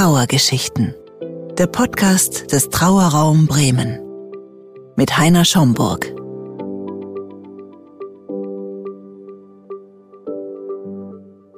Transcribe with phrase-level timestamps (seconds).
[0.00, 0.94] Trauergeschichten.
[1.58, 4.00] Der Podcast des Trauerraum Bremen.
[4.96, 6.06] Mit Heiner Schomburg.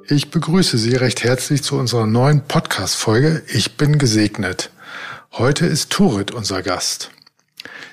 [0.09, 4.71] Ich begrüße Sie recht herzlich zu unserer neuen Podcast-Folge Ich bin gesegnet.
[5.31, 7.11] Heute ist Turit unser Gast.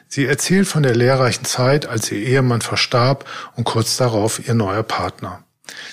[0.08, 3.24] Sie erzählt von der lehrreichen Zeit, als ihr Ehemann verstarb
[3.54, 5.44] und kurz darauf ihr neuer Partner.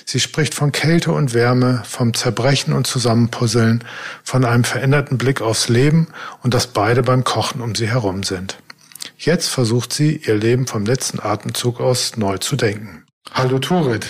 [0.05, 3.83] Sie spricht von Kälte und Wärme, vom Zerbrechen und Zusammenpuzzeln,
[4.23, 6.07] von einem veränderten Blick aufs Leben
[6.43, 8.57] und dass beide beim Kochen um sie herum sind.
[9.17, 13.03] Jetzt versucht sie, ihr Leben vom letzten Atemzug aus neu zu denken.
[13.33, 14.05] Hallo Turit.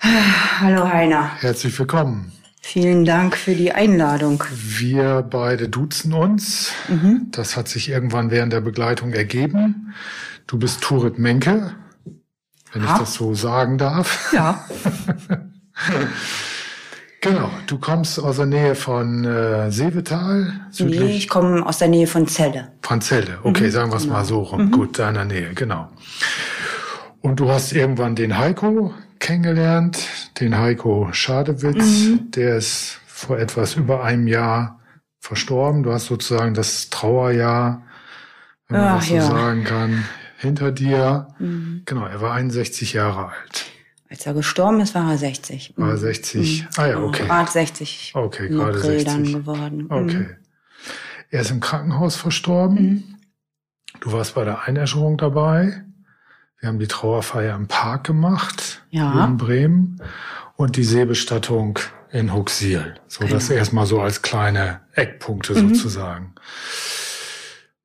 [0.00, 1.30] Hallo Heiner.
[1.40, 2.32] Herzlich willkommen.
[2.62, 4.44] Vielen Dank für die Einladung.
[4.52, 6.72] Wir beide duzen uns.
[6.88, 7.28] Mhm.
[7.30, 9.94] Das hat sich irgendwann während der Begleitung ergeben.
[10.46, 11.74] Du bist Turit Menke
[12.72, 12.94] wenn ha?
[12.94, 14.32] ich das so sagen darf.
[14.32, 14.64] Ja.
[17.20, 20.52] genau, du kommst aus der Nähe von äh, Seevetal.
[20.70, 21.00] Südlich.
[21.00, 22.72] Nee, ich komme aus der Nähe von Celle.
[22.82, 24.14] Von Celle, okay, mhm, sagen wir es genau.
[24.14, 24.66] mal so rum.
[24.66, 24.70] Mhm.
[24.70, 25.88] Gut, deiner Nähe, genau.
[27.20, 29.98] Und du hast irgendwann den Heiko kennengelernt,
[30.40, 32.30] den Heiko Schadewitz, mhm.
[32.30, 34.80] der ist vor etwas über einem Jahr
[35.20, 35.82] verstorben.
[35.82, 37.82] Du hast sozusagen das Trauerjahr,
[38.68, 39.22] wenn man Ach, das so ja.
[39.22, 40.04] sagen kann,
[40.40, 41.28] hinter dir.
[41.38, 41.82] Mhm.
[41.84, 43.66] Genau, er war 61 Jahre alt.
[44.08, 45.74] Als er gestorben ist, war er 60.
[45.76, 46.62] War er 60?
[46.62, 46.68] Mhm.
[46.76, 47.26] Ah ja, okay.
[47.26, 48.12] Gerade 60.
[48.14, 49.04] Okay, gerade 60.
[49.04, 49.76] dann geworden.
[49.84, 49.90] Mhm.
[49.90, 50.28] Okay.
[51.30, 52.82] Er ist im Krankenhaus verstorben.
[52.82, 53.04] Mhm.
[54.00, 55.84] Du warst bei der Einäscherung dabei.
[56.58, 58.82] Wir haben die Trauerfeier im Park gemacht.
[58.90, 59.24] Ja.
[59.24, 60.02] In Bremen.
[60.56, 61.78] Und die Seebestattung
[62.10, 62.94] in Huxil.
[63.06, 63.34] So, genau.
[63.34, 65.74] das erstmal so als kleine Eckpunkte mhm.
[65.74, 66.34] sozusagen.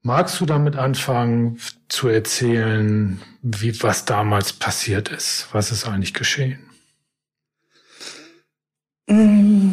[0.06, 5.48] Magst du damit anfangen zu erzählen, wie, was damals passiert ist?
[5.52, 6.59] Was ist eigentlich geschehen?
[9.08, 9.72] Mm.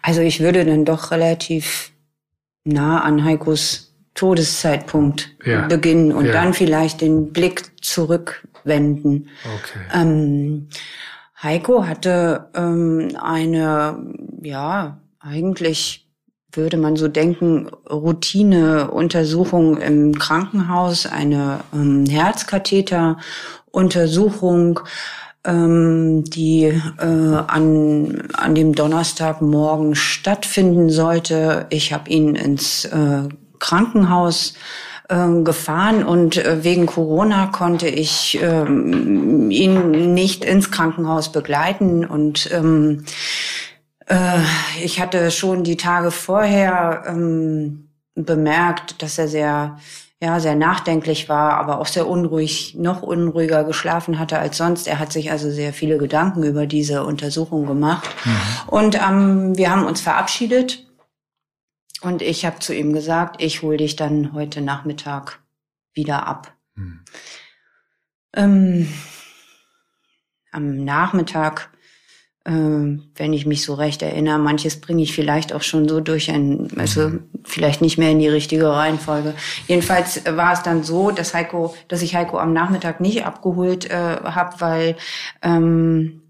[0.00, 1.92] Also ich würde dann doch relativ
[2.64, 5.66] nah an Heikos Todeszeitpunkt ja.
[5.66, 6.32] beginnen und ja.
[6.32, 9.28] dann vielleicht den Blick zurückwenden.
[9.44, 9.80] Okay.
[9.92, 10.70] Ähm,
[11.42, 16.01] Heiko hatte ähm, eine, ja, eigentlich
[16.52, 24.80] würde man so denken, Routineuntersuchung im Krankenhaus, eine ähm, Herzkatheteruntersuchung,
[25.44, 31.66] ähm, die äh, an, an dem Donnerstagmorgen stattfinden sollte.
[31.70, 34.54] Ich habe ihn ins äh, Krankenhaus
[35.08, 42.50] äh, gefahren und äh, wegen Corona konnte ich ähm, ihn nicht ins Krankenhaus begleiten und
[42.52, 43.04] ähm,
[44.06, 44.40] äh,
[44.82, 49.78] ich hatte schon die Tage vorher ähm, bemerkt, dass er sehr,
[50.20, 54.86] ja, sehr nachdenklich war, aber auch sehr unruhig, noch unruhiger geschlafen hatte als sonst.
[54.86, 58.08] Er hat sich also sehr viele Gedanken über diese Untersuchung gemacht.
[58.24, 58.68] Mhm.
[58.68, 60.86] Und ähm, wir haben uns verabschiedet.
[62.02, 65.40] Und ich habe zu ihm gesagt, ich hole dich dann heute Nachmittag
[65.94, 66.52] wieder ab.
[66.74, 67.04] Mhm.
[68.34, 68.88] Ähm,
[70.50, 71.71] am Nachmittag
[72.44, 74.38] wenn ich mich so recht erinnere.
[74.38, 77.24] Manches bringe ich vielleicht auch schon so durch ein, also mhm.
[77.44, 79.34] vielleicht nicht mehr in die richtige Reihenfolge.
[79.68, 83.94] Jedenfalls war es dann so, dass Heiko, dass ich Heiko am Nachmittag nicht abgeholt äh,
[83.94, 84.96] habe, weil
[85.40, 86.22] ähm,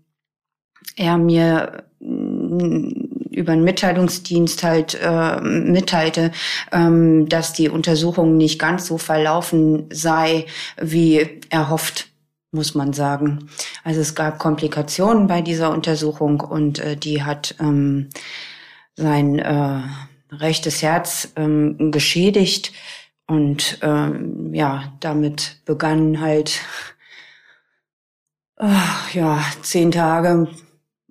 [0.97, 2.91] er mir mm,
[3.31, 6.31] über einen Mitteilungsdienst halt äh, mitteilte,
[6.73, 10.45] ähm, dass die Untersuchung nicht ganz so verlaufen sei,
[10.79, 12.12] wie erhofft
[12.53, 13.49] muss man sagen.
[13.83, 18.11] Also es gab Komplikationen bei dieser Untersuchung und äh, die hat ähm,
[18.95, 19.83] sein äh,
[20.31, 22.73] rechtes Herz ähm, geschädigt
[23.27, 26.61] und ähm, ja, damit begannen halt
[28.59, 28.67] äh,
[29.15, 30.49] ja zehn Tage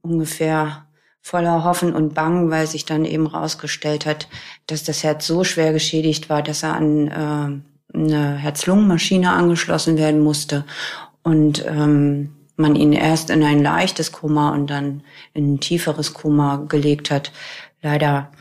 [0.02, 0.86] ungefähr
[1.22, 4.28] voller Hoffen und Bangen, weil sich dann eben rausgestellt hat,
[4.68, 10.22] dass das Herz so schwer geschädigt war, dass er an äh, eine Herz-Lungen-Maschine angeschlossen werden
[10.22, 10.66] musste
[11.24, 16.58] und ähm, man ihn erst in ein leichtes Koma und dann in ein tieferes Koma
[16.58, 17.32] gelegt hat.
[17.82, 18.32] Leider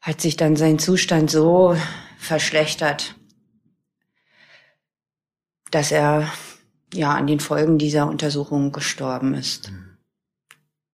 [0.00, 1.76] hat sich dann sein Zustand so
[2.18, 3.14] verschlechtert,
[5.70, 6.32] dass er
[6.92, 9.70] ja an den Folgen dieser Untersuchung gestorben ist.
[9.70, 9.98] Mhm.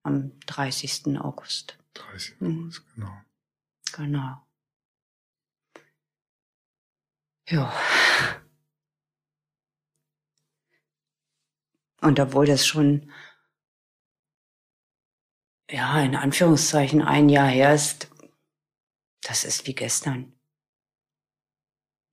[0.03, 1.19] Am 30.
[1.19, 1.79] August.
[1.95, 2.41] 30.
[2.41, 2.63] Mhm.
[2.65, 3.13] August, genau.
[3.93, 4.43] Genau.
[7.49, 7.73] Ja.
[12.01, 13.11] Und obwohl das schon,
[15.71, 18.09] ja, in Anführungszeichen ein Jahr her ist,
[19.23, 20.33] das ist wie gestern.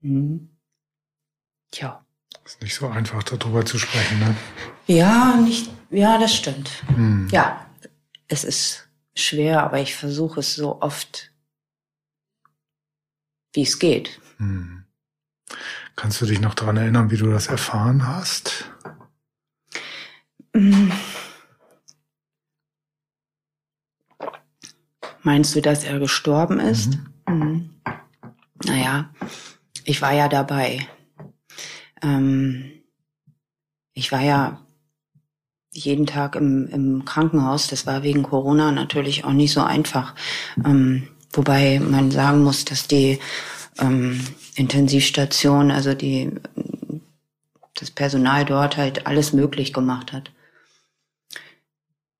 [0.02, 0.50] Hm.
[1.72, 2.06] Tja.
[2.46, 4.36] Ist nicht so einfach, darüber zu sprechen, ne?
[4.88, 6.84] Ja, nicht, ja, das stimmt.
[6.88, 7.30] Hm.
[7.32, 7.70] Ja,
[8.28, 11.32] es ist schwer, aber ich versuche es so oft,
[13.54, 14.20] wie es geht.
[14.38, 14.86] Hm.
[15.96, 18.72] Kannst du dich noch daran erinnern, wie du das erfahren hast?
[25.24, 26.98] Meinst du, dass er gestorben ist?
[27.28, 27.36] Mhm.
[27.36, 27.70] Mhm.
[28.66, 29.10] Naja,
[29.84, 30.88] ich war ja dabei.
[32.02, 32.72] Ähm,
[33.94, 34.60] ich war ja
[35.72, 37.68] jeden Tag im, im Krankenhaus.
[37.68, 40.14] Das war wegen Corona natürlich auch nicht so einfach.
[40.64, 43.20] Ähm, wobei man sagen muss, dass die
[43.80, 44.20] ähm,
[44.56, 46.32] Intensivstation, also die,
[47.74, 50.32] das Personal dort halt alles möglich gemacht hat.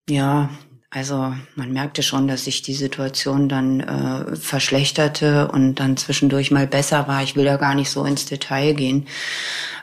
[0.10, 0.50] Ja,
[0.90, 6.68] also man merkte schon, dass sich die Situation dann äh, verschlechterte und dann zwischendurch mal
[6.68, 7.24] besser war.
[7.24, 9.08] Ich will da gar nicht so ins Detail gehen.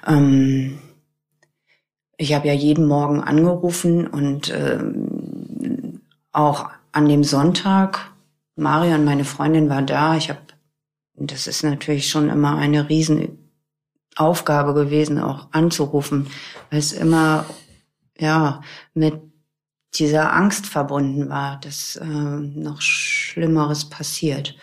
[0.07, 0.79] Ähm,
[2.19, 6.03] ich habe ja jeden Morgen angerufen und ähm,
[6.33, 8.13] auch an dem Sonntag,
[8.57, 10.17] Marion, meine Freundin, war da.
[10.17, 10.41] Ich habe,
[11.15, 16.27] das ist natürlich schon immer eine Riesenaufgabe gewesen, auch anzurufen,
[16.69, 17.47] weil es immer
[18.19, 18.61] ja
[18.93, 19.30] mit
[19.95, 24.55] dieser Angst verbunden war, dass äh, noch Schlimmeres passiert.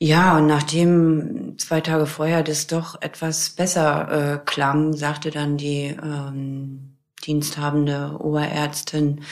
[0.00, 5.96] Ja, und nachdem zwei Tage vorher das doch etwas besser äh, klang, sagte dann die
[6.02, 9.22] ähm, diensthabende Oberärztin,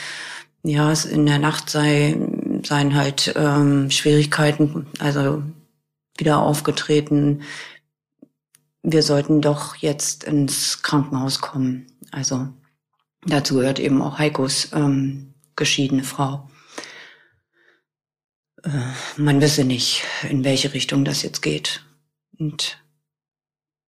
[0.63, 2.17] ja, es in der Nacht sei,
[2.63, 5.43] seien halt ähm, Schwierigkeiten, also
[6.17, 7.41] wieder aufgetreten.
[8.81, 11.87] Wir sollten doch jetzt ins Krankenhaus kommen.
[12.11, 12.47] Also
[13.25, 16.49] dazu gehört eben auch Heikos ähm, geschiedene Frau.
[18.63, 18.69] Äh,
[19.17, 21.85] man wisse nicht, in welche Richtung das jetzt geht.
[22.37, 22.83] Und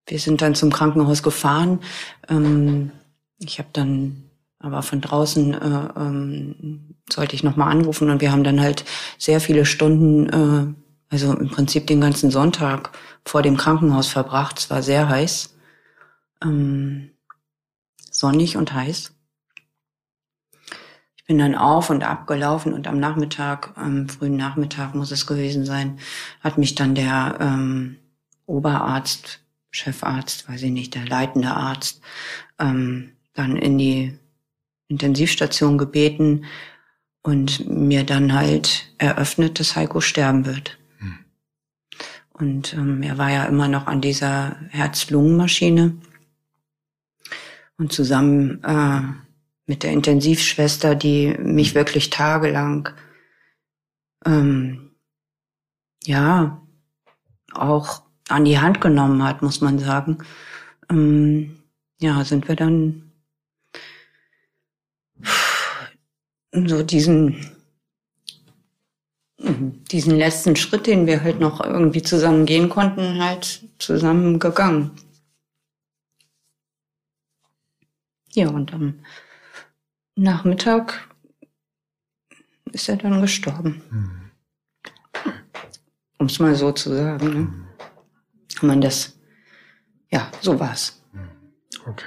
[0.06, 1.80] wir sind dann zum Krankenhaus gefahren.
[2.28, 2.92] Ähm,
[3.38, 8.44] ich habe dann aber von draußen äh, ähm, sollte ich nochmal anrufen und wir haben
[8.44, 8.84] dann halt
[9.18, 10.74] sehr viele Stunden, äh,
[11.08, 12.90] also im Prinzip den ganzen Sonntag
[13.24, 14.58] vor dem Krankenhaus verbracht.
[14.58, 15.54] Es war sehr heiß,
[16.42, 17.10] ähm,
[18.10, 19.15] sonnig und heiß
[21.26, 25.98] bin dann auf und abgelaufen und am Nachmittag, am frühen Nachmittag muss es gewesen sein,
[26.40, 27.96] hat mich dann der ähm,
[28.46, 29.40] Oberarzt,
[29.70, 32.00] Chefarzt, weiß ich nicht, der leitende Arzt,
[32.58, 34.16] ähm, dann in die
[34.88, 36.44] Intensivstation gebeten
[37.22, 40.78] und mir dann halt eröffnet, dass Heiko sterben wird.
[40.98, 41.18] Hm.
[42.32, 45.96] Und ähm, er war ja immer noch an dieser Herz-Lungen-Maschine.
[47.78, 49.25] Und zusammen äh,
[49.66, 52.88] mit der Intensivschwester, die mich wirklich tagelang,
[54.24, 54.92] ähm,
[56.04, 56.62] ja,
[57.52, 60.18] auch an die Hand genommen hat, muss man sagen.
[60.90, 61.62] Ähm,
[62.00, 63.12] ja, sind wir dann
[66.52, 67.56] so diesen
[69.38, 74.92] diesen letzten Schritt, den wir halt noch irgendwie zusammen gehen konnten, halt zusammen gegangen.
[78.32, 79.00] Ja, und am
[80.16, 81.08] Nachmittag
[82.72, 83.82] ist er dann gestorben.
[83.90, 84.30] Mhm.
[86.18, 87.28] Um es mal so zu sagen.
[87.28, 87.34] Ne?
[87.34, 87.66] Mhm.
[88.60, 89.18] Wenn man das,
[90.10, 91.02] ja, so war's.
[91.12, 91.28] Mhm.
[91.86, 92.06] Okay.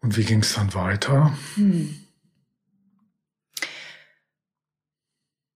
[0.00, 1.32] Und wie ging es dann weiter?
[1.54, 1.94] Hm.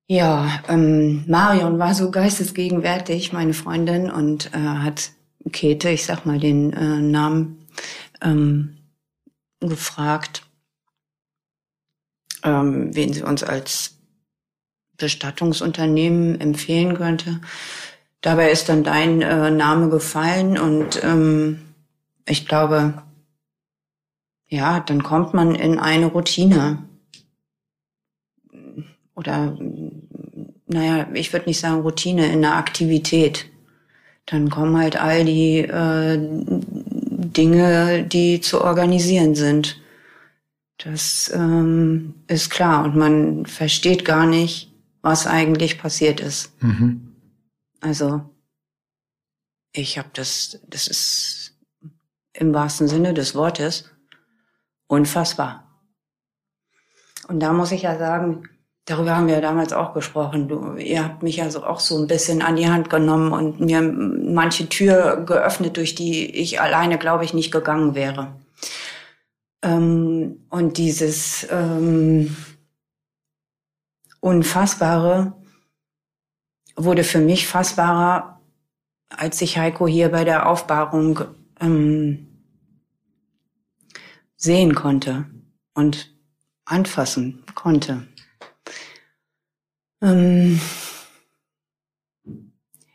[0.08, 5.10] Ja, ähm, Marion war so geistesgegenwärtig, meine Freundin, und äh, hat
[5.50, 7.65] Käthe, ich sag mal den äh, Namen,
[8.22, 8.76] ähm,
[9.60, 10.42] gefragt,
[12.42, 13.96] ähm, wen sie uns als
[14.96, 17.40] Bestattungsunternehmen empfehlen könnte.
[18.20, 21.60] Dabei ist dann dein äh, Name gefallen und ähm,
[22.26, 23.02] ich glaube,
[24.48, 26.82] ja, dann kommt man in eine Routine.
[29.14, 29.56] Oder,
[30.66, 33.46] naja, ich würde nicht sagen Routine, in eine Aktivität.
[34.26, 36.16] Dann kommen halt all die äh,
[37.16, 39.80] Dinge, die zu organisieren sind.
[40.78, 46.52] Das ähm, ist klar und man versteht gar nicht, was eigentlich passiert ist.
[46.62, 47.16] Mhm.
[47.80, 48.28] Also
[49.72, 51.54] ich habe das, das ist
[52.34, 53.90] im wahrsten Sinne des Wortes
[54.86, 55.62] unfassbar.
[57.28, 58.48] Und da muss ich ja sagen,
[58.86, 60.48] darüber haben wir ja damals auch gesprochen.
[60.48, 63.60] Du, ihr habt mich ja so auch so ein bisschen an die Hand genommen und
[63.60, 68.34] mir manche Tür geöffnet, durch die ich alleine, glaube ich, nicht gegangen wäre.
[69.62, 72.36] Ähm, und dieses ähm,
[74.20, 75.34] Unfassbare
[76.76, 78.40] wurde für mich fassbarer,
[79.08, 81.20] als ich Heiko hier bei der Aufbahrung
[81.60, 82.28] ähm,
[84.36, 85.26] sehen konnte
[85.74, 86.14] und
[86.64, 88.06] anfassen konnte.
[90.06, 90.60] Ähm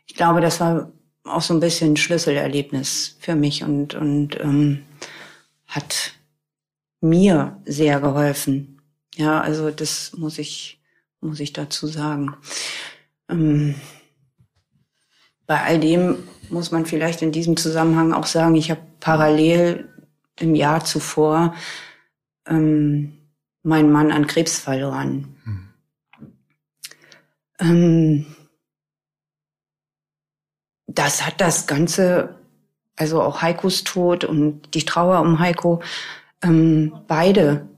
[0.06, 0.92] ich glaube, das war
[1.24, 4.82] auch so ein bisschen ein Schlüsselerlebnis für mich und, und ähm,
[5.66, 6.12] hat
[7.00, 8.82] mir sehr geholfen.
[9.14, 10.80] Ja, also das muss ich,
[11.20, 12.34] muss ich dazu sagen.
[13.28, 13.74] Ähm,
[15.46, 16.18] bei all dem
[16.50, 19.88] muss man vielleicht in diesem Zusammenhang auch sagen, ich habe parallel
[20.38, 21.54] im Jahr zuvor
[22.46, 23.14] ähm,
[23.62, 25.36] meinen Mann an Krebs verloren.
[25.44, 25.68] Hm.
[27.60, 28.26] Ähm,
[30.86, 32.34] das hat das Ganze,
[32.96, 35.82] also auch Heikos Tod und die Trauer um Heiko,
[36.42, 37.68] ähm, beide,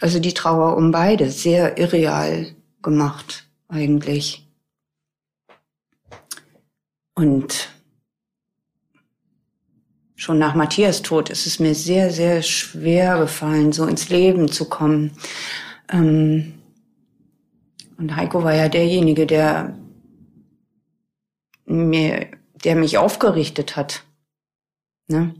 [0.00, 4.46] also die Trauer um beide, sehr irreal gemacht eigentlich.
[7.14, 7.70] Und
[10.16, 14.68] schon nach Matthias Tod ist es mir sehr, sehr schwer gefallen, so ins Leben zu
[14.68, 15.16] kommen.
[15.88, 16.55] Ähm,
[17.98, 19.78] und Heiko war ja derjenige, der
[21.64, 22.28] mir,
[22.64, 24.04] der mich aufgerichtet hat.
[25.08, 25.34] Ne?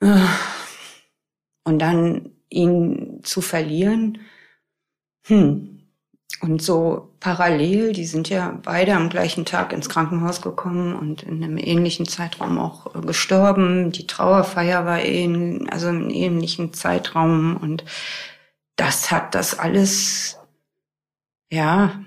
[0.00, 4.18] Und dann ihn zu verlieren,
[5.26, 5.76] hm.
[6.42, 11.44] Und so parallel, die sind ja beide am gleichen Tag ins Krankenhaus gekommen und in
[11.44, 13.92] einem ähnlichen Zeitraum auch äh, gestorben.
[13.92, 17.84] Die Trauerfeier war ähn, also im ähnlichen Zeitraum und
[18.76, 20.38] das hat das alles,
[21.50, 22.04] ja,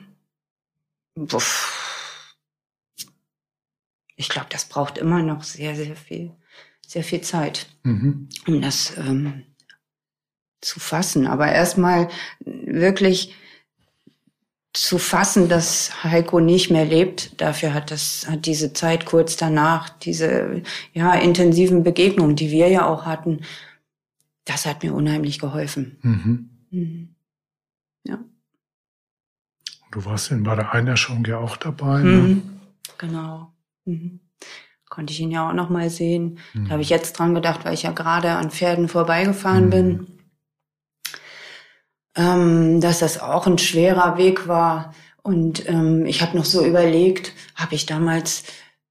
[1.15, 2.35] uff,
[4.15, 6.31] ich glaube, das braucht immer noch sehr, sehr viel,
[6.85, 8.29] sehr viel Zeit, mhm.
[8.47, 9.43] um das ähm,
[10.61, 11.27] zu fassen.
[11.27, 12.09] Aber erstmal
[12.39, 13.35] wirklich
[14.73, 17.39] zu fassen, dass Heiko nicht mehr lebt.
[17.39, 22.87] Dafür hat das, hat diese Zeit kurz danach, diese, ja, intensiven Begegnungen, die wir ja
[22.87, 23.41] auch hatten,
[24.45, 25.97] das hat mir unheimlich geholfen.
[26.01, 26.49] Mhm.
[26.71, 27.12] Mhm.
[29.93, 31.99] Du warst in bei der Einherschauung ja auch dabei.
[31.99, 32.03] Ne?
[32.03, 32.59] Mhm.
[32.97, 33.53] Genau.
[33.85, 34.21] Mhm.
[34.89, 36.39] Konnte ich ihn ja auch noch mal sehen.
[36.55, 36.65] Mhm.
[36.65, 39.69] Da habe ich jetzt dran gedacht, weil ich ja gerade an Pferden vorbeigefahren mhm.
[39.69, 40.07] bin.
[42.15, 44.95] Ähm, dass das auch ein schwerer Weg war.
[45.21, 48.45] Und ähm, ich habe noch so überlegt, habe ich damals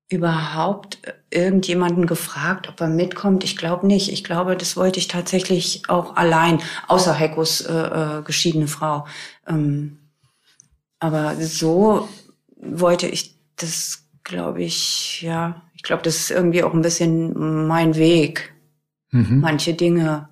[0.08, 0.98] überhaupt
[1.30, 3.42] irgendjemanden gefragt, ob er mitkommt?
[3.42, 4.12] Ich glaube nicht.
[4.12, 9.04] Ich glaube, das wollte ich tatsächlich auch allein, außer Heikos äh, äh, geschiedene Frau.
[9.48, 9.98] Ähm,
[11.02, 12.08] aber so
[12.56, 17.96] wollte ich das glaube ich, ja, ich glaube, das ist irgendwie auch ein bisschen mein
[17.96, 18.54] Weg.
[19.10, 19.40] Mhm.
[19.40, 20.28] Manche Dinge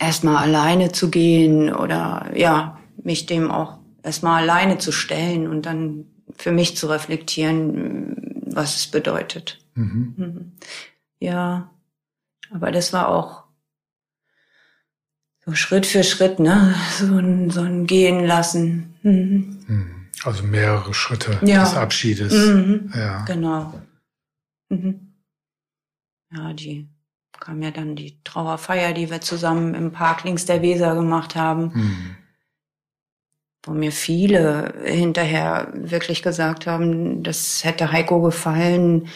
[0.00, 6.06] erstmal alleine zu gehen oder ja, mich dem auch erstmal alleine zu stellen und dann
[6.36, 9.64] für mich zu reflektieren, was es bedeutet.
[9.74, 10.14] Mhm.
[10.16, 10.52] Mhm.
[11.20, 11.70] Ja,
[12.50, 13.44] aber das war auch
[15.50, 16.74] so Schritt für Schritt, ne?
[16.98, 18.94] So ein, so ein Gehen lassen.
[19.02, 19.64] Mhm.
[19.66, 19.96] mhm.
[20.22, 21.64] Also mehrere Schritte ja.
[21.64, 22.32] des Abschiedes.
[22.32, 22.92] Mhm.
[22.94, 23.24] Ja.
[23.24, 23.72] Genau.
[24.68, 25.14] Mhm.
[26.30, 26.88] Ja, die
[27.38, 31.72] kam ja dann die Trauerfeier, die wir zusammen im Park links der Weser gemacht haben.
[31.74, 32.16] Mhm.
[33.62, 39.08] Wo mir viele hinterher wirklich gesagt haben, das hätte Heiko gefallen.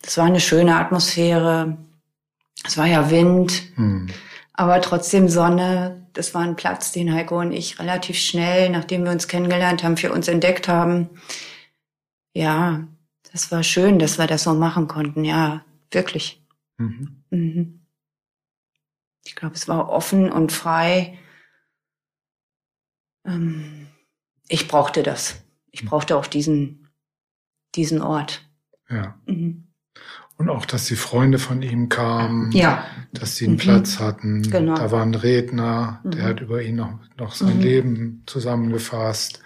[0.00, 1.76] Das war eine schöne Atmosphäre.
[2.64, 4.08] Es war ja Wind, mhm.
[4.54, 9.12] Aber trotzdem Sonne das war ein Platz, den Heiko und ich relativ schnell, nachdem wir
[9.12, 11.10] uns kennengelernt haben, für uns entdeckt haben.
[12.34, 12.86] Ja,
[13.32, 15.24] das war schön, dass wir das so machen konnten.
[15.24, 16.44] Ja, wirklich.
[16.76, 17.24] Mhm.
[17.30, 17.86] Mhm.
[19.24, 21.18] Ich glaube, es war offen und frei.
[23.24, 23.86] Ähm,
[24.48, 25.42] ich brauchte das.
[25.70, 26.88] Ich brauchte auch diesen,
[27.74, 28.46] diesen Ort.
[28.88, 29.18] Ja.
[29.26, 29.71] Mhm.
[30.42, 32.84] Und auch, dass die Freunde von ihm kamen, ja.
[33.12, 33.58] dass sie einen mhm.
[33.58, 34.42] Platz hatten.
[34.42, 34.74] Genau.
[34.74, 36.28] Da war ein Redner, der mhm.
[36.28, 37.62] hat über ihn noch, noch sein mhm.
[37.62, 39.40] Leben zusammengefasst.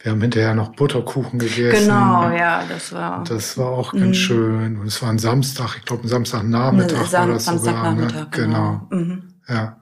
[0.00, 1.84] Wir haben hinterher noch Butterkuchen gegessen.
[1.84, 3.22] Genau, ja, das war.
[3.22, 4.14] Das war auch ganz mhm.
[4.14, 4.78] schön.
[4.78, 8.24] Und es war ein Samstag, ich glaube ein Samstagnachmittag Sam war das Samstagnachmittag, sogar.
[8.24, 8.28] Ne?
[8.32, 8.86] Genau.
[8.90, 9.02] genau.
[9.04, 9.34] Mhm.
[9.48, 9.76] Ja.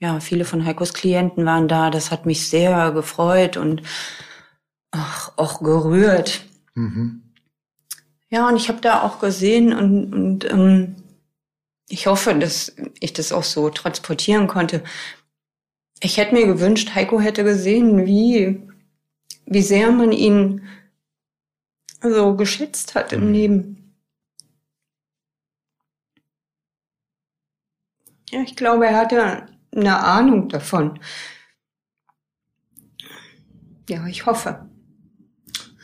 [0.00, 1.88] Ja, viele von Heikos Klienten waren da.
[1.88, 3.80] Das hat mich sehr gefreut und
[4.90, 6.42] ach, auch gerührt.
[6.74, 7.22] Mhm.
[8.30, 10.96] Ja, und ich habe da auch gesehen und, und ähm,
[11.88, 14.84] ich hoffe, dass ich das auch so transportieren konnte.
[16.00, 18.62] Ich hätte mir gewünscht, Heiko hätte gesehen, wie,
[19.46, 20.68] wie sehr man ihn
[22.02, 23.32] so geschätzt hat im mhm.
[23.32, 23.94] Leben.
[28.30, 31.00] Ja, ich glaube, er hatte eine Ahnung davon.
[33.88, 34.67] Ja, ich hoffe.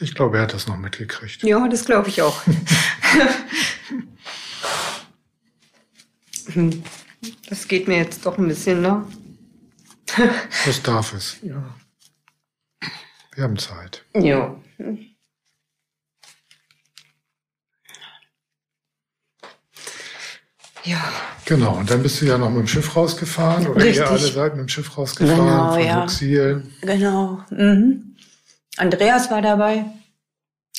[0.01, 1.43] Ich glaube, er hat das noch mitgekriegt.
[1.43, 2.43] Ja, das glaube ich auch.
[7.49, 9.05] Das geht mir jetzt doch ein bisschen, ne?
[10.67, 11.39] Das darf es.
[11.43, 11.75] Ja.
[13.35, 14.05] Wir haben Zeit.
[14.15, 14.55] Ja.
[20.85, 21.03] Ja.
[21.47, 23.97] Genau, und dann bist du ja noch mit dem Schiff rausgefahren oder Richtig.
[23.99, 26.01] ihr alle seid mit dem Schiff rausgefahren Genau, von ja.
[26.01, 26.63] Luxil.
[26.83, 27.41] Genau.
[27.51, 28.14] Mhm.
[28.77, 29.85] Andreas war dabei,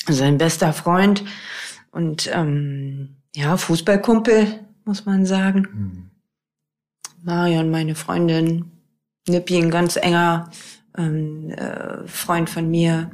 [0.08, 1.24] sein bester Freund
[1.90, 5.64] und ähm, ja, Fußballkumpel, muss man sagen.
[5.64, 6.10] Hm.
[7.22, 8.70] Marion, meine Freundin,
[9.28, 10.50] Nippi, ein ganz enger
[10.96, 13.10] ähm, äh, Freund von mir.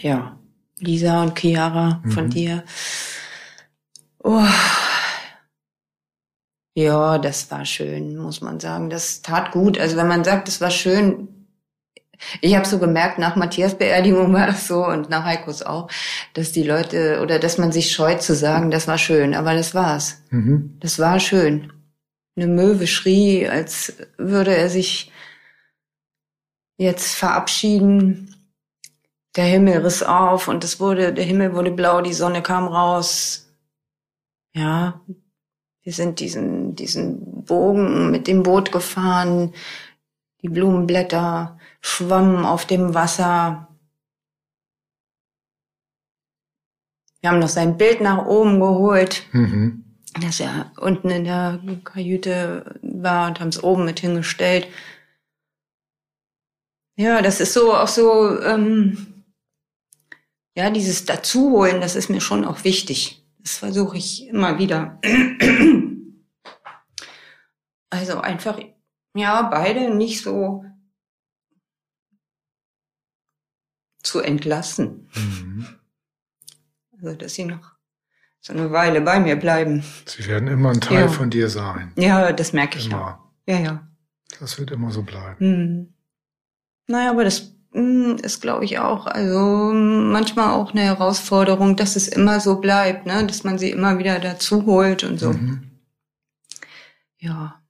[0.00, 0.38] Ja,
[0.78, 2.30] Lisa und Chiara von Mhm.
[2.30, 2.64] dir.
[4.22, 4.44] Oh.
[6.76, 8.90] Ja, das war schön, muss man sagen.
[8.90, 9.78] Das tat gut.
[9.78, 11.28] Also wenn man sagt, es war schön,
[12.40, 15.88] ich habe so gemerkt, nach Matthias Beerdigung war das so und nach Heikos auch,
[16.34, 19.74] dass die Leute oder dass man sich scheut zu sagen, das war schön, aber das
[19.74, 20.22] war's.
[20.30, 20.76] Mhm.
[20.80, 21.72] Das war schön.
[22.36, 25.12] Eine Möwe schrie, als würde er sich
[26.76, 28.34] jetzt verabschieden.
[29.36, 33.48] Der Himmel riss auf und es wurde, der Himmel wurde blau, die Sonne kam raus.
[34.54, 35.00] Ja,
[35.82, 39.52] wir sind diesen, diesen Bogen mit dem Boot gefahren.
[40.42, 43.68] Die Blumenblätter schwammen auf dem Wasser.
[47.20, 49.84] Wir haben noch sein Bild nach oben geholt Mhm.
[50.20, 54.66] dass er unten in der Kajüte war und haben es oben mit hingestellt.
[56.96, 59.24] Ja, das ist so auch so, ähm,
[60.56, 63.26] ja, dieses Dazuholen, das ist mir schon auch wichtig.
[63.40, 65.00] Das versuche ich immer wieder.
[67.90, 68.58] Also einfach,
[69.16, 70.64] ja, beide nicht so
[74.04, 75.08] zu entlassen.
[75.14, 75.66] Mhm.
[76.92, 77.74] Also, dass sie noch
[78.40, 79.82] so eine Weile bei mir bleiben.
[80.06, 81.08] Sie werden immer ein Teil Ja.
[81.08, 81.92] von dir sein.
[81.96, 82.86] Ja, das merke ich.
[82.86, 83.32] Immer.
[83.46, 83.88] Ja, ja.
[84.38, 85.36] Das wird immer so bleiben.
[85.38, 85.94] Hm.
[86.86, 91.96] Naja, aber das hm, ist, glaube ich, auch, also hm, manchmal auch eine Herausforderung, dass
[91.96, 93.26] es immer so bleibt, ne?
[93.26, 95.32] dass man sie immer wieder dazu holt und so.
[95.32, 95.70] Mhm.
[97.18, 97.62] Ja.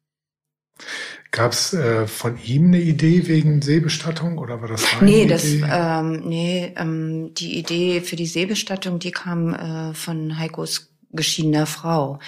[1.35, 5.27] Gab es äh, von ihm eine Idee wegen Seebestattung oder war das seine Nee, Idee?
[5.27, 11.67] das, ähm, nee, ähm, die Idee für die Seebestattung, die kam äh, von Heikos geschiedener
[11.67, 12.21] Frau.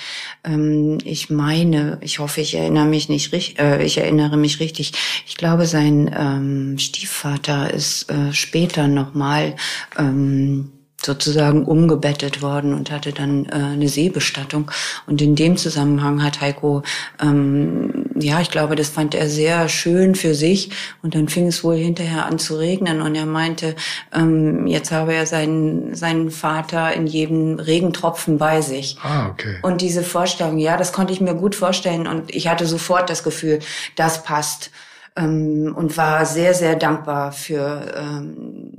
[0.43, 4.91] Ähm, ich meine, ich hoffe, ich erinnere mich nicht richtig, äh, ich erinnere mich richtig.
[5.25, 9.55] Ich glaube, sein ähm, Stiefvater ist äh, später nochmal
[9.97, 14.71] ähm, sozusagen umgebettet worden und hatte dann äh, eine Seebestattung.
[15.07, 16.83] Und in dem Zusammenhang hat Heiko,
[17.23, 20.71] ähm, ja, ich glaube, das fand er sehr schön für sich.
[21.03, 23.77] Und dann fing es wohl hinterher an zu regnen und er meinte,
[24.13, 28.97] ähm, jetzt habe er seinen, seinen Vater in jedem Regentropfen bei sich.
[29.03, 29.57] Ah, okay.
[29.63, 33.23] Und diese Vorstellung, ja, das konnte ich mir gut vorstellen und ich hatte sofort das
[33.23, 33.61] Gefühl,
[33.97, 34.71] das passt
[35.17, 38.73] ähm, und war sehr, sehr dankbar für, ähm,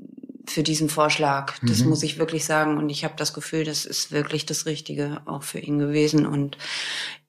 [0.45, 1.53] für diesen Vorschlag.
[1.61, 1.89] Das Mhm.
[1.89, 5.43] muss ich wirklich sagen und ich habe das Gefühl, das ist wirklich das Richtige auch
[5.43, 6.57] für ihn gewesen und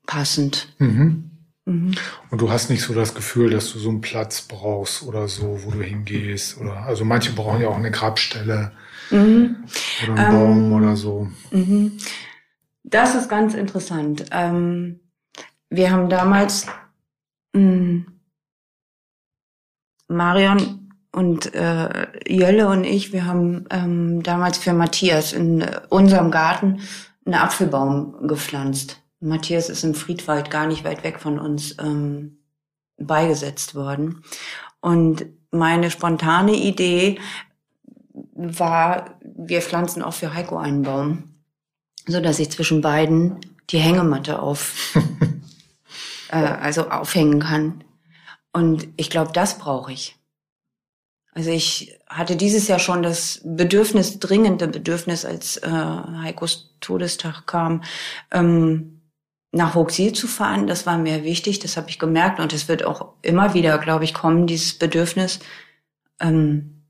[0.06, 0.68] passend.
[0.78, 1.30] Mhm.
[1.68, 1.94] Mhm.
[2.30, 5.60] Und du hast nicht so das Gefühl, dass du so einen Platz brauchst oder so,
[5.64, 6.58] wo du hingehst.
[6.58, 8.72] Oder also manche brauchen ja auch eine Grabstelle
[9.10, 9.64] Mhm.
[10.04, 11.28] oder einen Baum Ähm, oder so.
[11.50, 11.98] Mhm.
[12.84, 14.26] Das ist ganz interessant.
[14.30, 15.00] Ähm,
[15.70, 16.66] wir haben damals
[17.54, 18.04] mh,
[20.08, 26.80] Marion und äh, Jölle und ich, wir haben ähm, damals für Matthias in unserem Garten
[27.26, 29.02] einen Apfelbaum gepflanzt.
[29.20, 32.38] Matthias ist im Friedwald gar nicht weit weg von uns ähm,
[32.96, 34.22] beigesetzt worden.
[34.80, 37.18] Und meine spontane Idee
[38.34, 41.34] war, wir pflanzen auch für Heiko einen Baum,
[42.06, 44.96] so dass ich zwischen beiden die Hängematte auf,
[46.30, 47.84] äh, also aufhängen kann.
[48.52, 50.16] Und ich glaube, das brauche ich.
[51.32, 57.84] Also ich hatte dieses Jahr schon das Bedürfnis, dringende Bedürfnis, als äh, Heikos Todestag kam,
[58.32, 58.97] ähm,
[59.52, 60.66] nach Hochsiel zu fahren.
[60.66, 64.04] Das war mir wichtig, das habe ich gemerkt und es wird auch immer wieder, glaube
[64.04, 65.40] ich, kommen, dieses Bedürfnis.
[66.20, 66.84] Ähm,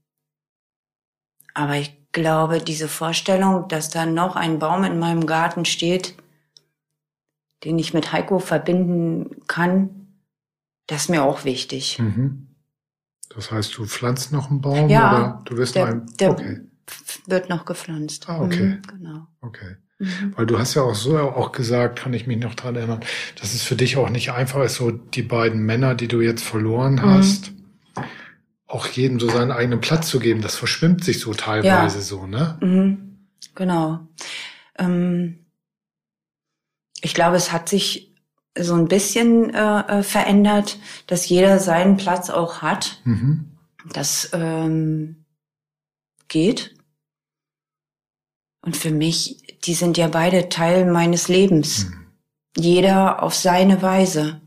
[1.54, 6.14] aber ich glaube, diese Vorstellung, dass da noch ein Baum in meinem Garten steht,
[7.64, 10.08] den ich mit Heiko verbinden kann,
[10.86, 11.98] das ist mir auch wichtig.
[11.98, 12.54] Mhm.
[13.34, 16.16] Das heißt, du pflanzt noch einen Baum Ja, oder du wirst der- noch einen.
[16.16, 16.60] der- okay,
[17.26, 18.26] Wird noch gepflanzt.
[18.30, 18.62] Ah, okay.
[18.62, 19.26] Mhm, genau.
[19.42, 19.76] okay.
[19.98, 20.32] Mhm.
[20.36, 23.00] Weil du hast ja auch so auch gesagt, kann ich mich noch dran erinnern,
[23.40, 26.44] dass es für dich auch nicht einfach ist, so die beiden Männer, die du jetzt
[26.44, 27.02] verloren Mhm.
[27.02, 27.52] hast,
[28.66, 30.40] auch jedem so seinen eigenen Platz zu geben.
[30.40, 32.58] Das verschwimmt sich so teilweise so, ne?
[32.60, 34.06] Mhm, genau.
[34.78, 35.46] Ähm,
[37.00, 38.14] ich glaube, es hat sich
[38.56, 43.00] so ein bisschen äh, äh, verändert, dass jeder seinen Platz auch hat.
[43.04, 43.46] Mhm.
[43.92, 45.24] Das ähm,
[46.28, 46.74] geht.
[48.60, 51.86] Und für mich, die sind ja beide Teil meines Lebens.
[51.86, 52.06] Mhm.
[52.56, 54.40] Jeder auf seine Weise.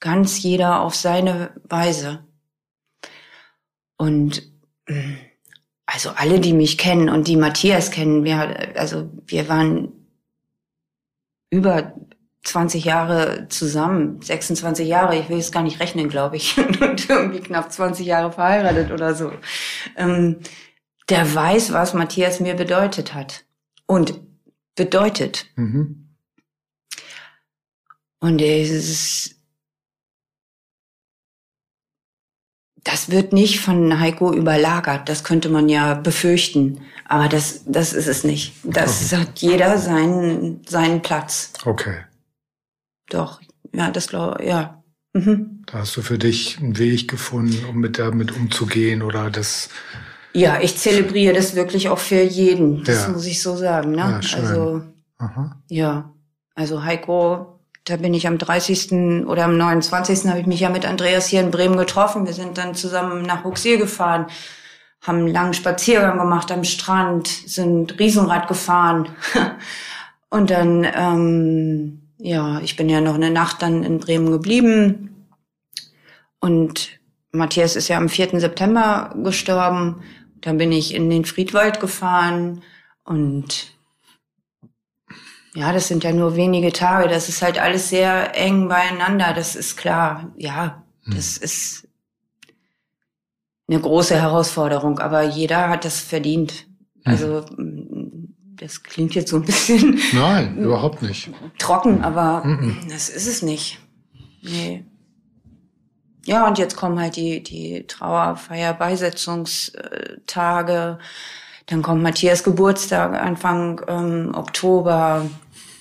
[0.00, 2.24] Ganz jeder auf seine Weise.
[3.96, 4.52] Und
[5.86, 9.92] also alle, die mich kennen und die Matthias kennen, wir, also wir waren
[11.50, 11.94] über
[12.44, 17.40] 20 Jahre zusammen, 26 Jahre, ich will es gar nicht rechnen, glaube ich, und irgendwie
[17.40, 19.32] knapp 20 Jahre verheiratet oder so.
[19.96, 20.38] Ähm,
[21.08, 23.44] der weiß, was Matthias mir bedeutet hat
[23.86, 24.20] und
[24.74, 25.46] bedeutet.
[25.56, 26.08] Mhm.
[28.20, 29.34] Und es
[32.84, 35.08] das wird nicht von Heiko überlagert.
[35.08, 36.80] Das könnte man ja befürchten.
[37.04, 38.54] Aber das, das ist es nicht.
[38.64, 39.22] Das okay.
[39.22, 41.52] hat jeder seinen, seinen Platz.
[41.64, 42.00] Okay.
[43.08, 43.40] Doch,
[43.72, 44.82] ja, das glaube ja.
[45.12, 45.62] Mhm.
[45.66, 49.68] Da hast du für dich einen Weg gefunden, um mit damit umzugehen oder das.
[50.32, 52.84] Ja, ich zelebriere das wirklich auch für jeden.
[52.84, 53.08] Das ja.
[53.10, 53.92] muss ich so sagen.
[53.92, 54.20] Ne?
[54.22, 54.38] Ja.
[54.38, 54.82] Also,
[55.18, 55.56] Aha.
[55.68, 56.12] ja,
[56.54, 59.26] also Heiko, da bin ich am 30.
[59.26, 60.26] oder am 29.
[60.26, 62.26] habe ich mich ja mit Andreas hier in Bremen getroffen.
[62.26, 64.26] Wir sind dann zusammen nach Huxier gefahren,
[65.00, 69.08] haben einen langen Spaziergang gemacht am Strand, sind Riesenrad gefahren.
[70.30, 75.26] Und dann ähm, ja, ich bin ja noch eine Nacht dann in Bremen geblieben.
[76.38, 77.00] Und
[77.32, 78.38] Matthias ist ja am 4.
[78.38, 80.02] September gestorben.
[80.42, 82.62] Dann bin ich in den Friedwald gefahren
[83.04, 83.72] und
[85.54, 87.08] ja, das sind ja nur wenige Tage.
[87.08, 89.34] Das ist halt alles sehr eng beieinander.
[89.34, 90.32] Das ist klar.
[90.36, 91.14] Ja, hm.
[91.14, 91.88] das ist
[93.68, 96.66] eine große Herausforderung, aber jeder hat das verdient.
[97.02, 97.02] Hm.
[97.04, 97.44] Also
[98.56, 100.00] das klingt jetzt so ein bisschen.
[100.12, 101.30] Nein, überhaupt nicht.
[101.58, 103.78] Trocken, aber mm das ist es nicht.
[104.42, 104.84] Nee.
[106.24, 110.98] Ja, und jetzt kommen halt die, die Trauerfeier, Beisetzungstage.
[111.66, 115.28] Dann kommt Matthias Geburtstag Anfang ähm, Oktober.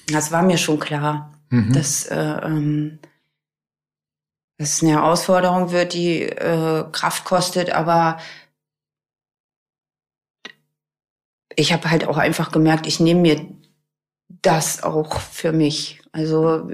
[0.08, 1.74] Das war mir schon klar, mhm.
[1.74, 2.98] dass äh, ähm,
[4.58, 8.18] das eine Herausforderung wird, die äh, Kraft kostet, aber
[11.56, 13.48] ich habe halt auch einfach gemerkt, ich nehme mir
[14.28, 16.02] das auch für mich.
[16.12, 16.70] Also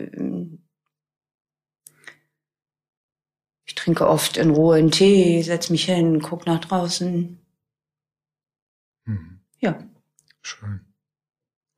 [3.65, 7.39] ich trinke oft in Ruhe einen Tee, setz mich hin, guck nach draußen.
[9.05, 9.39] Hm.
[9.59, 9.79] Ja.
[10.41, 10.81] Schön.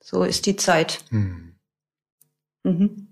[0.01, 1.05] So ist die Zeit.
[1.09, 1.53] Hm.
[2.63, 3.09] Mhm.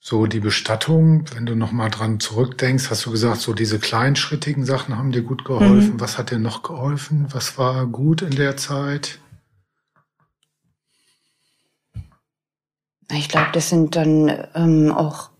[0.00, 4.64] So die Bestattung, wenn du noch mal dran zurückdenkst, hast du gesagt, so diese kleinschrittigen
[4.64, 5.94] Sachen haben dir gut geholfen.
[5.94, 6.00] Mhm.
[6.00, 7.26] Was hat dir noch geholfen?
[7.32, 9.18] Was war gut in der Zeit?
[13.10, 15.33] Ich glaube, das sind dann ähm, auch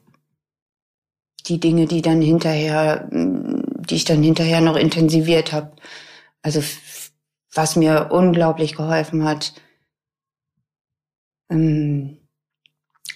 [1.47, 5.73] die Dinge, die dann hinterher, die ich dann hinterher noch intensiviert habe.
[6.43, 6.63] Also
[7.53, 9.55] was mir unglaublich geholfen hat,
[11.51, 12.19] ähm,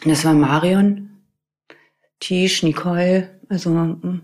[0.04, 1.08] das war Marion
[2.20, 4.22] Tisch, Nicole, also mm,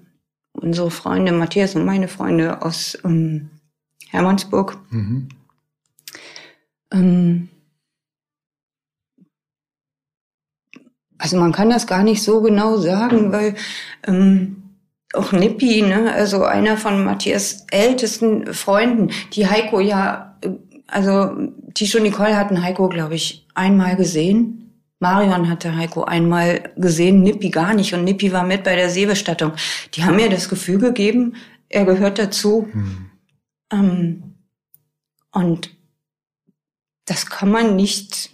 [0.53, 3.51] unsere Freunde, Matthias und meine Freunde aus ähm,
[4.11, 4.79] Hermannsburg.
[4.91, 5.29] Mhm.
[6.93, 7.49] Ähm,
[11.25, 13.55] also man kann das gar nicht so genau sagen, weil
[14.07, 14.63] ähm,
[15.15, 20.39] auch Nippi, ne, also einer von Matthias ältesten Freunden, die Heiko ja,
[20.87, 21.35] also
[21.73, 24.83] Tisch und Nicole hatten Heiko, glaube ich, einmal gesehen.
[25.01, 27.95] Marion hatte Heiko einmal gesehen, Nippi gar nicht.
[27.95, 29.53] Und Nippi war mit bei der Seebestattung.
[29.95, 31.37] Die haben mir das Gefühl gegeben,
[31.71, 32.69] er gehört dazu.
[32.71, 33.11] Hm.
[33.73, 34.35] Ähm,
[35.33, 35.71] und
[37.07, 38.29] das kann man nicht,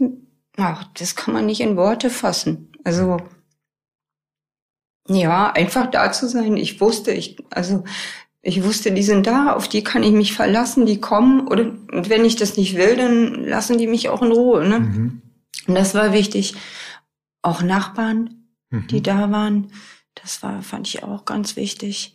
[0.56, 2.69] ach, das kann man nicht in Worte fassen.
[2.84, 3.18] Also,
[5.08, 6.56] ja, einfach da zu sein.
[6.56, 7.84] Ich wusste, ich, also,
[8.42, 11.46] ich wusste, die sind da, auf die kann ich mich verlassen, die kommen.
[11.46, 14.80] Oder, und wenn ich das nicht will, dann lassen die mich auch in Ruhe, ne?
[14.80, 15.22] Mhm.
[15.66, 16.54] Und das war wichtig.
[17.42, 18.86] Auch Nachbarn, mhm.
[18.86, 19.72] die da waren,
[20.14, 22.14] das war, fand ich auch ganz wichtig.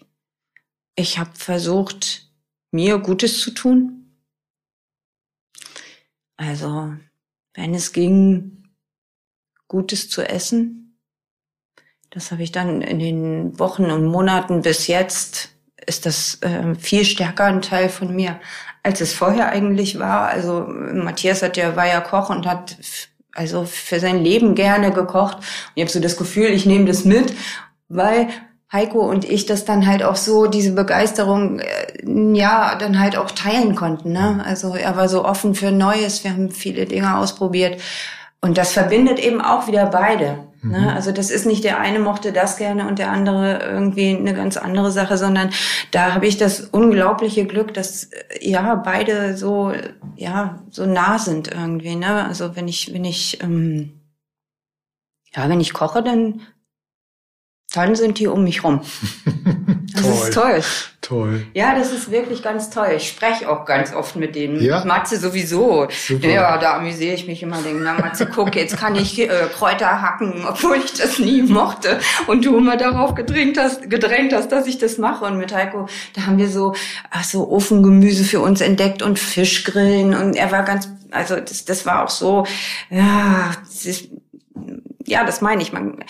[0.95, 2.31] Ich habe versucht,
[2.71, 4.17] mir Gutes zu tun.
[6.37, 6.95] Also,
[7.53, 8.64] wenn es ging,
[9.67, 10.99] Gutes zu essen.
[12.09, 15.49] Das habe ich dann in den Wochen und Monaten bis jetzt
[15.85, 18.39] ist das äh, viel stärker ein Teil von mir,
[18.83, 20.27] als es vorher eigentlich war.
[20.27, 22.77] Also Matthias hat ja war ja Koch und hat
[23.33, 25.37] also für sein Leben gerne gekocht.
[25.37, 25.43] Und
[25.75, 27.33] ich habe so das Gefühl, ich nehme das mit,
[27.89, 28.29] weil
[28.71, 33.31] Heiko und ich das dann halt auch so, diese Begeisterung, äh, ja, dann halt auch
[33.31, 34.11] teilen konnten.
[34.11, 34.43] Ne?
[34.45, 37.81] Also er war so offen für Neues, wir haben viele Dinge ausprobiert.
[38.41, 40.45] Und das verbindet eben auch wieder beide.
[40.65, 40.79] Ne?
[40.79, 40.87] Mhm.
[40.87, 44.57] Also das ist nicht der eine mochte das gerne und der andere irgendwie eine ganz
[44.57, 45.51] andere Sache, sondern
[45.91, 48.09] da habe ich das unglaubliche Glück, dass
[48.41, 49.73] ja beide so
[50.15, 51.95] ja so nah sind irgendwie.
[51.95, 52.25] Ne?
[52.25, 54.01] Also wenn ich wenn ich ähm,
[55.35, 56.41] ja wenn ich koche, dann
[57.73, 58.81] dann sind die um mich rum.
[59.95, 60.13] Das toll.
[60.13, 60.63] ist toll.
[61.01, 61.47] Toll.
[61.53, 62.93] Ja, das ist wirklich ganz toll.
[62.97, 64.59] Ich spreche auch ganz oft mit denen.
[64.61, 64.83] Ja?
[64.85, 65.87] Matze sowieso.
[65.89, 66.27] Super.
[66.27, 67.61] Ja, da amüsiere ich mich immer.
[67.61, 71.99] Denke, na Matze, guck, jetzt kann ich äh, Kräuter hacken, obwohl ich das nie mochte.
[72.27, 75.25] Und du immer darauf gedrängt hast, gedrängt hast, dass ich das mache.
[75.25, 76.73] Und mit Heiko, da haben wir so,
[77.11, 80.15] ach so, Ofengemüse für uns entdeckt und Fischgrillen.
[80.15, 82.45] Und er war ganz, also das, das war auch so,
[82.89, 84.09] ja, das ist,
[85.05, 85.71] ja, das meine ich.
[85.71, 86.03] Man,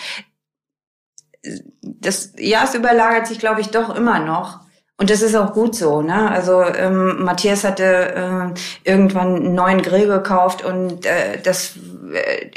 [1.82, 4.60] das, ja, es überlagert sich, glaube ich, doch immer noch.
[4.98, 6.30] Und das ist auch gut so, ne?
[6.30, 11.74] Also ähm, Matthias hatte äh, irgendwann einen neuen Grill gekauft und äh, das
[12.12, 12.50] äh,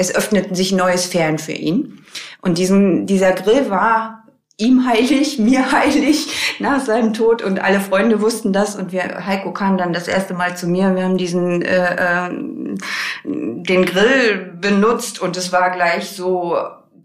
[0.00, 2.04] es öffneten sich neue Sphären für ihn.
[2.40, 4.24] Und diesen, dieser Grill war
[4.56, 9.52] ihm heilig, mir heilig nach seinem Tod und alle Freunde wussten das und wir Heiko
[9.52, 10.94] kam dann das erste Mal zu mir.
[10.94, 12.30] Wir haben diesen äh, äh,
[13.24, 16.56] den Grill benutzt und es war gleich so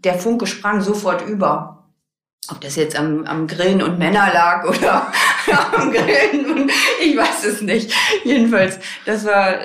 [0.04, 1.72] der Funke sprang sofort über.
[2.48, 5.12] Ob das jetzt am, am Grillen und Männer lag oder
[5.76, 7.92] am Grillen und ich weiß es nicht.
[8.24, 9.56] Jedenfalls, das war,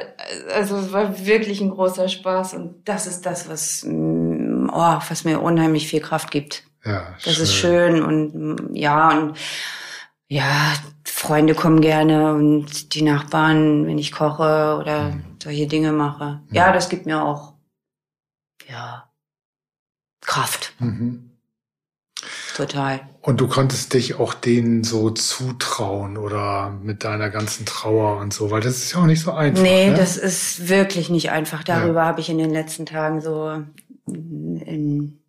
[0.52, 5.24] also es war wirklich ein großer Spaß und das ist das, was, mm, oh, was
[5.26, 6.64] mir unheimlich viel Kraft gibt.
[6.84, 7.44] Ja, das schön.
[7.44, 9.38] ist schön und mm, ja und
[10.28, 15.24] ja, Freunde kommen gerne und die Nachbarn, wenn ich koche oder mhm.
[15.44, 16.42] solche Dinge mache.
[16.52, 17.54] Ja, ja, das gibt mir auch,
[18.68, 19.11] ja,
[20.32, 20.74] Kraft.
[20.80, 21.30] Mhm.
[22.56, 23.02] Total.
[23.22, 28.50] Und du konntest dich auch denen so zutrauen oder mit deiner ganzen Trauer und so,
[28.50, 29.62] weil das ist ja auch nicht so einfach.
[29.62, 29.96] Nee, ne?
[29.96, 31.64] das ist wirklich nicht einfach.
[31.64, 32.06] Darüber ja.
[32.06, 33.62] habe ich in den letzten Tagen so
[34.08, 35.20] in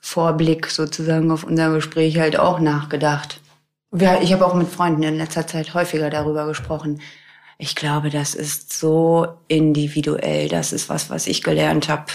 [0.00, 3.40] Vorblick sozusagen auf unser Gespräch halt auch nachgedacht.
[3.92, 7.00] Ich habe auch mit Freunden in letzter Zeit häufiger darüber gesprochen.
[7.58, 10.48] Ich glaube, das ist so individuell.
[10.48, 12.06] Das ist was, was ich gelernt habe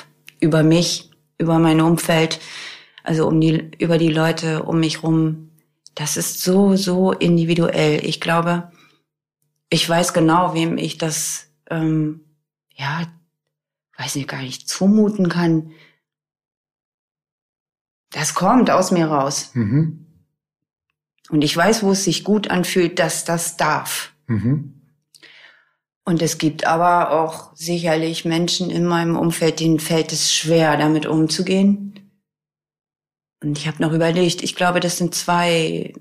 [0.42, 1.13] über mich
[1.44, 2.40] über mein Umfeld,
[3.04, 5.52] also um die, über die Leute um mich rum.
[5.94, 8.04] Das ist so, so individuell.
[8.04, 8.72] Ich glaube,
[9.70, 12.22] ich weiß genau, wem ich das, ähm,
[12.74, 13.04] ja,
[13.98, 15.72] weiß nicht, gar nicht zumuten kann.
[18.10, 19.52] Das kommt aus mir raus.
[19.54, 20.08] Mhm.
[21.30, 24.14] Und ich weiß, wo es sich gut anfühlt, dass das darf.
[24.28, 24.73] Mhm.
[26.06, 31.06] Und es gibt aber auch sicherlich Menschen in meinem Umfeld, denen fällt es schwer, damit
[31.06, 32.12] umzugehen.
[33.42, 35.94] Und ich habe noch überlegt, ich glaube, das sind zwei,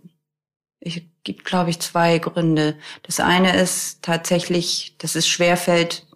[0.81, 2.77] es gibt, glaube ich, zwei Gründe.
[3.05, 6.07] Das eine ist tatsächlich, dass es schwer fällt,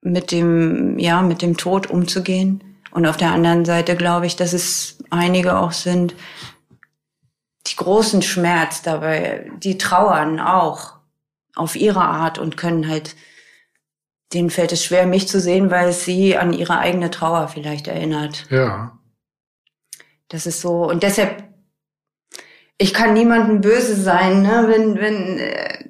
[0.00, 2.62] mit dem, ja, mit dem Tod umzugehen.
[2.90, 6.14] Und auf der anderen Seite glaube ich, dass es einige auch sind,
[7.66, 10.93] die großen Schmerz dabei, die trauern auch
[11.54, 13.16] auf ihre Art und können halt,
[14.32, 17.86] denen fällt es schwer, mich zu sehen, weil es sie an ihre eigene Trauer vielleicht
[17.86, 18.46] erinnert.
[18.50, 18.98] Ja.
[20.28, 21.44] Das ist so, und deshalb,
[22.78, 25.84] ich kann niemandem böse sein, ne, wenn, wenn, äh,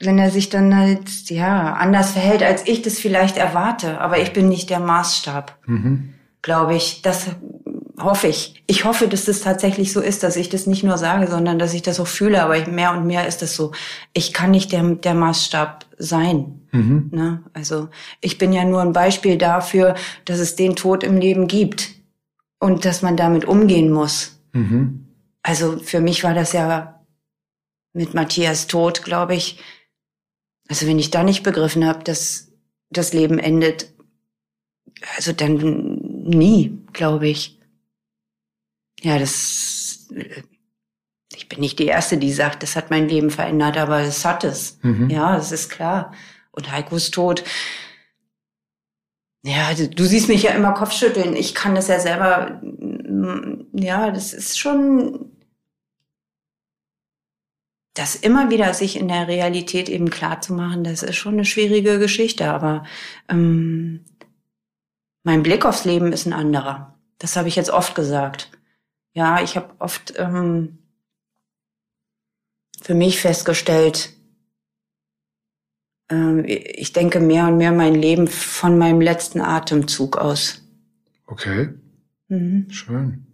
[0.00, 4.00] wenn er sich dann halt, ja, anders verhält, als ich das vielleicht erwarte.
[4.00, 6.14] Aber ich bin nicht der Maßstab, mhm.
[6.40, 7.02] glaube ich.
[7.02, 7.30] Das
[8.00, 8.62] hoffe ich.
[8.66, 11.74] Ich hoffe, dass das tatsächlich so ist, dass ich das nicht nur sage, sondern dass
[11.74, 12.42] ich das auch fühle.
[12.42, 13.72] Aber mehr und mehr ist es so.
[14.12, 16.62] Ich kann nicht der, der Maßstab sein.
[16.72, 17.10] Mhm.
[17.12, 17.42] Ne?
[17.52, 17.88] Also
[18.20, 21.90] ich bin ja nur ein Beispiel dafür, dass es den Tod im Leben gibt
[22.58, 24.40] und dass man damit umgehen muss.
[24.52, 25.06] Mhm.
[25.42, 27.00] Also für mich war das ja
[27.92, 29.60] mit Matthias Tod, glaube ich.
[30.68, 32.52] Also wenn ich da nicht begriffen habe, dass
[32.90, 33.92] das Leben endet,
[35.16, 37.57] also dann nie, glaube ich.
[39.02, 40.08] Ja, das,
[41.34, 44.44] ich bin nicht die Erste, die sagt, das hat mein Leben verändert, aber es hat
[44.44, 44.78] es.
[44.82, 45.08] Mhm.
[45.10, 46.12] Ja, das ist klar.
[46.50, 47.44] Und Heikos Tod,
[49.44, 51.36] ja, du siehst mich ja immer Kopfschütteln.
[51.36, 52.60] Ich kann das ja selber,
[53.72, 55.30] ja, das ist schon,
[57.94, 61.44] das immer wieder sich in der Realität eben klar zu machen, das ist schon eine
[61.44, 62.84] schwierige Geschichte, aber
[63.28, 64.04] ähm,
[65.22, 66.98] mein Blick aufs Leben ist ein anderer.
[67.18, 68.50] Das habe ich jetzt oft gesagt
[69.14, 70.78] ja, ich habe oft ähm,
[72.80, 74.14] für mich festgestellt,
[76.10, 80.62] äh, ich denke mehr und mehr mein Leben von meinem letzten Atemzug aus.
[81.26, 81.74] Okay.
[82.28, 82.70] Mhm.
[82.70, 83.26] Schön.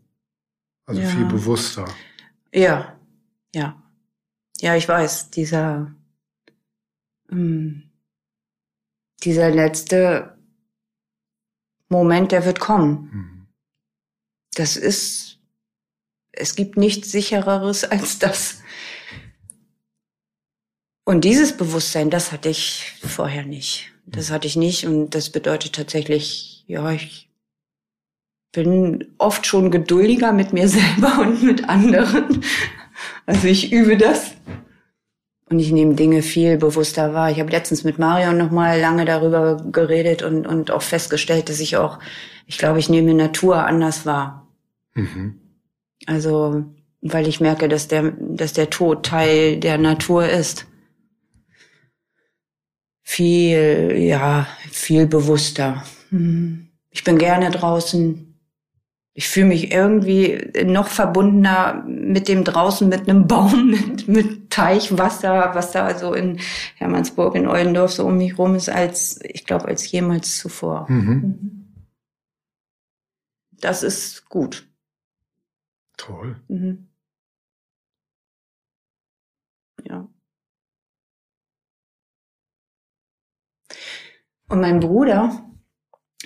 [0.86, 1.08] Also ja.
[1.08, 1.86] viel bewusster.
[2.52, 2.98] Ja,
[3.54, 3.80] ja.
[4.60, 5.94] Ja, ich weiß, dieser,
[7.30, 7.90] ähm,
[9.22, 10.38] dieser letzte
[11.88, 13.10] Moment, der wird kommen.
[13.12, 13.46] Mhm.
[14.54, 15.40] Das ist,
[16.36, 18.62] es gibt nichts sichereres als das.
[21.04, 23.92] Und dieses Bewusstsein, das hatte ich vorher nicht.
[24.06, 27.30] Das hatte ich nicht und das bedeutet tatsächlich, ja, ich
[28.52, 32.44] bin oft schon geduldiger mit mir selber und mit anderen.
[33.26, 34.32] Also ich übe das
[35.50, 37.30] und ich nehme Dinge viel bewusster wahr.
[37.30, 41.60] Ich habe letztens mit Marion noch mal lange darüber geredet und, und auch festgestellt, dass
[41.60, 41.98] ich auch,
[42.46, 44.48] ich glaube, ich nehme Natur anders wahr.
[44.94, 45.40] Mhm.
[46.06, 46.64] Also,
[47.00, 50.66] weil ich merke, dass der, dass der Tod Teil der Natur ist.
[53.02, 55.84] Viel, ja, viel bewusster.
[56.10, 56.68] Mhm.
[56.90, 58.34] Ich bin gerne draußen
[59.16, 64.98] ich fühle mich irgendwie noch verbundener mit dem draußen, mit einem Baum, mit, mit Teich,
[64.98, 66.40] Wasser, was da so in
[66.76, 70.86] Hermannsburg, in Eulendorf so um mich rum ist, als, ich glaube, als jemals zuvor.
[70.90, 71.08] Mhm.
[71.08, 71.60] mhm.
[73.60, 74.68] Das ist gut.
[75.96, 76.42] Toll.
[76.48, 76.88] Mhm.
[79.84, 80.08] Ja.
[84.48, 85.50] Und mein Bruder,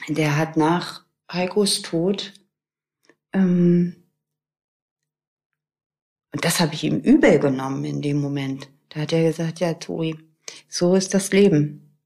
[0.08, 2.32] der hat nach Heikos Tod
[3.32, 3.98] ähm,
[6.32, 8.70] und das habe ich ihm übel genommen in dem Moment.
[8.90, 10.16] Da hat er gesagt, ja, Tori,
[10.68, 11.96] so ist das Leben.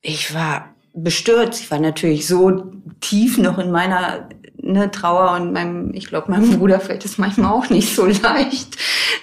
[0.00, 1.60] Ich war bestürzt.
[1.60, 4.28] Ich war natürlich so tief noch in meiner
[4.68, 8.76] ne, Trauer und meinem, ich glaube, meinem Bruder fällt es manchmal auch nicht so leicht,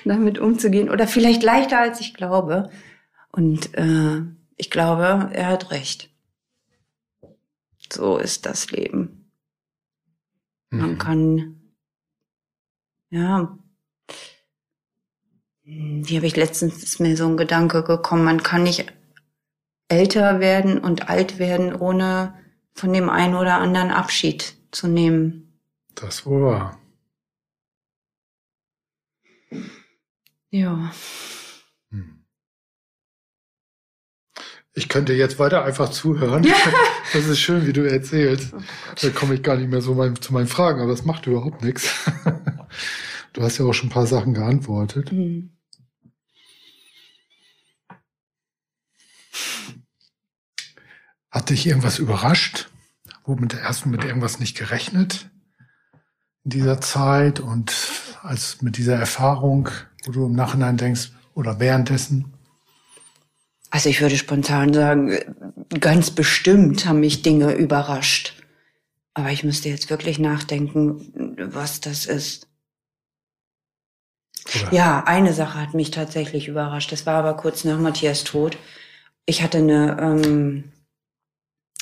[0.03, 0.89] damit umzugehen.
[0.89, 2.69] Oder vielleicht leichter, als ich glaube.
[3.31, 4.21] Und äh,
[4.57, 6.09] ich glaube, er hat recht.
[7.91, 9.31] So ist das Leben.
[10.69, 10.97] Man mhm.
[10.97, 11.61] kann,
[13.09, 13.57] ja,
[15.63, 18.91] wie habe ich letztens ist mir so ein Gedanke gekommen, man kann nicht
[19.87, 22.33] älter werden und alt werden, ohne
[22.73, 25.59] von dem einen oder anderen Abschied zu nehmen.
[25.95, 26.79] Das wohl wahr.
[30.49, 30.91] Ja.
[34.77, 36.43] Ich könnte jetzt weiter einfach zuhören.
[36.43, 36.55] Ja.
[37.13, 38.53] Das ist schön, wie du erzählst.
[38.53, 38.59] Oh
[39.01, 41.63] da komme ich gar nicht mehr so mein, zu meinen Fragen, aber das macht überhaupt
[41.63, 41.93] nichts.
[43.31, 45.11] Du hast ja auch schon ein paar Sachen geantwortet.
[45.11, 45.51] Mhm.
[51.29, 52.69] Hat dich irgendwas überrascht?
[53.25, 55.29] Womit erst mit irgendwas nicht gerechnet
[56.43, 57.73] in dieser Zeit und
[58.21, 59.69] als mit dieser Erfahrung,
[60.05, 62.33] wo du im Nachhinein denkst oder währenddessen?
[63.71, 65.17] Also ich würde spontan sagen,
[65.79, 68.41] ganz bestimmt haben mich Dinge überrascht.
[69.13, 72.47] Aber ich müsste jetzt wirklich nachdenken, was das ist.
[74.61, 74.73] Oder?
[74.73, 76.91] Ja, eine Sache hat mich tatsächlich überrascht.
[76.91, 78.57] Das war aber kurz nach Matthias Tod.
[79.25, 80.71] Ich hatte eine, ähm,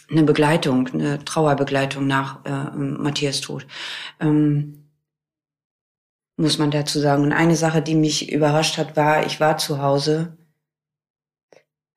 [0.09, 3.65] eine Begleitung, eine Trauerbegleitung nach äh, Matthias Tod.
[4.19, 4.83] Ähm,
[6.37, 7.23] muss man dazu sagen.
[7.23, 10.37] Und eine Sache, die mich überrascht hat, war, ich war zu Hause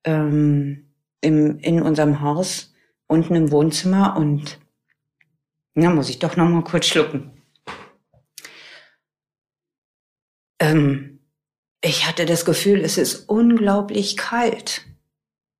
[0.04, 2.74] ähm, im, in unserem Haus
[3.06, 4.58] unten im Wohnzimmer und
[5.74, 7.42] na, muss ich doch noch mal kurz schlucken.
[10.58, 11.20] Ähm,
[11.82, 14.86] ich hatte das Gefühl, es ist unglaublich kalt.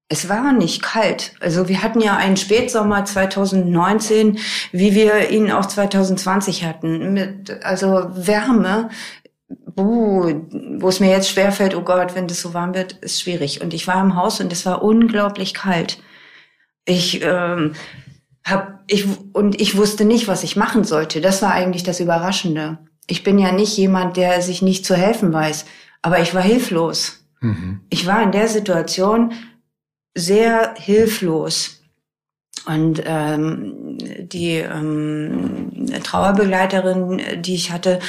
[0.09, 1.35] Es war nicht kalt.
[1.41, 4.39] Also wir hatten ja einen Spätsommer 2019,
[4.71, 8.91] wie wir ihn auch 2020 hatten, mit also Wärme,
[9.77, 10.33] uh,
[10.79, 13.63] wo es mir jetzt schwerfällt, oh Gott, wenn das so warm wird, ist schwierig.
[13.63, 15.99] Und ich war im Haus und es war unglaublich kalt.
[16.85, 17.73] Ich ähm,
[18.45, 21.21] hab, ich und ich wusste nicht, was ich machen sollte.
[21.21, 22.79] Das war eigentlich das Überraschende.
[23.09, 25.67] Ich bin ja nicht jemand, der sich nicht zu helfen weiß,
[26.01, 27.27] aber ich war hilflos.
[27.41, 27.81] Mhm.
[27.91, 29.33] Ich war in der Situation
[30.17, 31.73] sehr hilflos.
[32.65, 38.01] Und ähm, die ähm, Trauerbegleiterin, die ich hatte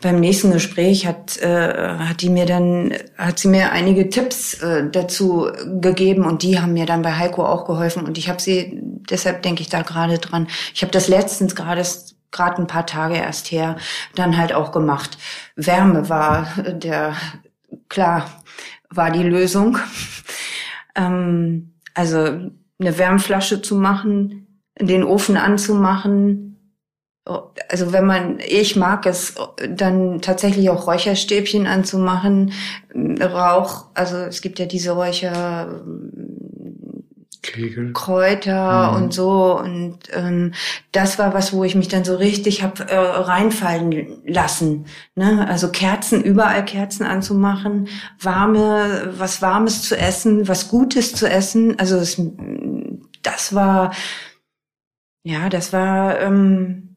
[0.00, 4.88] beim nächsten Gespräch, hat, äh, hat die mir dann, hat sie mir einige Tipps äh,
[4.88, 5.48] dazu
[5.80, 8.78] gegeben und die haben mir dann bei Heiko auch geholfen und ich habe sie,
[9.10, 10.46] deshalb denke ich da gerade dran.
[10.74, 11.82] Ich habe das letztens gerade
[12.30, 13.76] gerade ein paar Tage erst her
[14.14, 15.18] dann halt auch gemacht.
[15.56, 17.16] Wärme war der
[17.88, 18.30] klar
[18.90, 19.78] war die Lösung.
[20.94, 26.40] Ähm, also eine Wärmflasche zu machen, den Ofen anzumachen.
[27.68, 29.34] Also wenn man, ich mag es,
[29.68, 32.52] dann tatsächlich auch Räucherstäbchen anzumachen,
[32.94, 35.82] Rauch, also es gibt ja diese Räucher,
[37.54, 37.92] Kegel.
[37.92, 38.96] Kräuter mhm.
[38.96, 39.58] und so.
[39.58, 40.52] Und ähm,
[40.92, 44.86] das war was, wo ich mich dann so richtig hab äh, reinfallen lassen.
[45.14, 45.46] Ne?
[45.48, 47.88] Also Kerzen, überall Kerzen anzumachen,
[48.20, 51.78] warme, was Warmes zu essen, was Gutes zu essen.
[51.78, 52.20] Also es,
[53.22, 53.92] das war
[55.24, 56.96] ja, das war, ähm,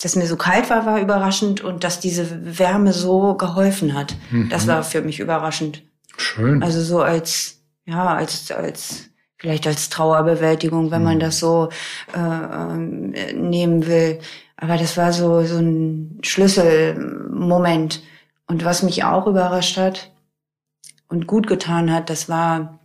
[0.00, 4.14] dass mir so kalt war, war überraschend und dass diese Wärme so geholfen hat.
[4.30, 4.48] Mhm.
[4.48, 5.82] Das war für mich überraschend.
[6.16, 6.62] Schön.
[6.62, 7.57] Also so als,
[7.88, 9.08] ja, als, als,
[9.38, 11.08] vielleicht als Trauerbewältigung, wenn mhm.
[11.08, 11.70] man das so
[12.14, 14.20] äh, ähm, nehmen will.
[14.56, 18.02] Aber das war so, so ein Schlüsselmoment.
[18.46, 20.12] Und was mich auch überrascht hat
[21.08, 22.78] und gut getan hat, das war,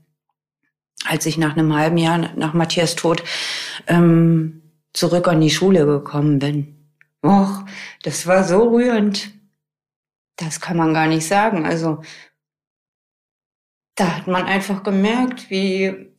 [1.05, 3.23] als ich nach einem halben Jahr nach Matthias Tod
[3.87, 4.61] ähm,
[4.93, 6.89] zurück an die Schule gekommen bin.
[7.25, 7.63] Och,
[8.03, 9.31] das war so rührend.
[10.37, 11.65] Das kann man gar nicht sagen.
[11.65, 12.01] Also,
[13.95, 16.09] da hat man einfach gemerkt, wie,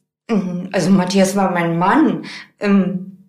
[0.73, 2.25] also Matthias war mein Mann
[2.61, 3.29] ähm,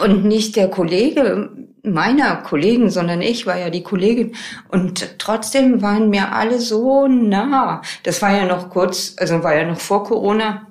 [0.00, 1.50] und nicht der Kollege
[1.84, 4.34] meiner Kollegen, sondern ich war ja die Kollegin.
[4.68, 7.82] Und trotzdem waren mir alle so nah.
[8.02, 10.66] Das war ja noch kurz, also war ja noch vor Corona.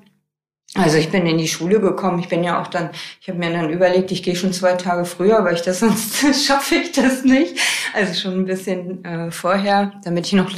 [0.75, 2.19] Also ich bin in die Schule gekommen.
[2.19, 2.89] Ich bin ja auch dann,
[3.21, 6.45] ich habe mir dann überlegt, ich gehe schon zwei Tage früher, weil ich das sonst
[6.45, 7.57] schaffe ich das nicht.
[7.93, 10.51] Also schon ein bisschen äh, vorher, damit ich noch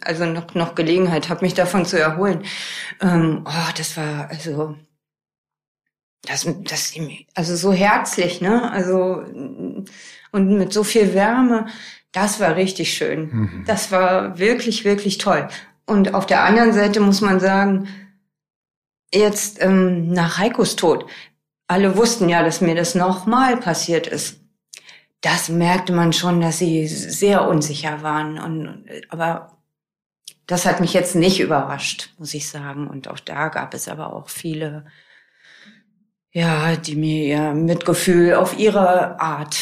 [0.00, 2.42] also noch noch Gelegenheit habe, mich davon zu erholen.
[3.00, 4.74] Ähm, oh, das war also
[6.22, 6.92] das das
[7.34, 8.70] also so herzlich, ne?
[8.72, 9.22] Also
[10.32, 11.66] und mit so viel Wärme,
[12.12, 13.30] das war richtig schön.
[13.32, 13.64] Mhm.
[13.66, 15.48] Das war wirklich wirklich toll.
[15.86, 17.88] Und auf der anderen Seite muss man sagen,
[19.12, 21.06] jetzt ähm, nach Heikos Tod,
[21.66, 24.40] alle wussten ja, dass mir das nochmal passiert ist.
[25.20, 28.38] Das merkte man schon, dass sie sehr unsicher waren.
[28.38, 29.58] Und, aber
[30.46, 32.88] das hat mich jetzt nicht überrascht, muss ich sagen.
[32.88, 34.86] Und auch da gab es aber auch viele,
[36.32, 39.56] ja, die mir ihr Mitgefühl auf ihre Art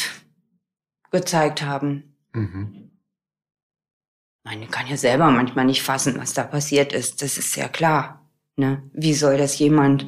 [1.11, 2.15] gezeigt haben.
[2.33, 2.89] Mhm.
[4.43, 7.21] Man kann ja selber manchmal nicht fassen, was da passiert ist.
[7.21, 8.18] Das ist ja klar.
[8.59, 8.83] Ne?
[8.91, 10.05] Wie soll das jemand,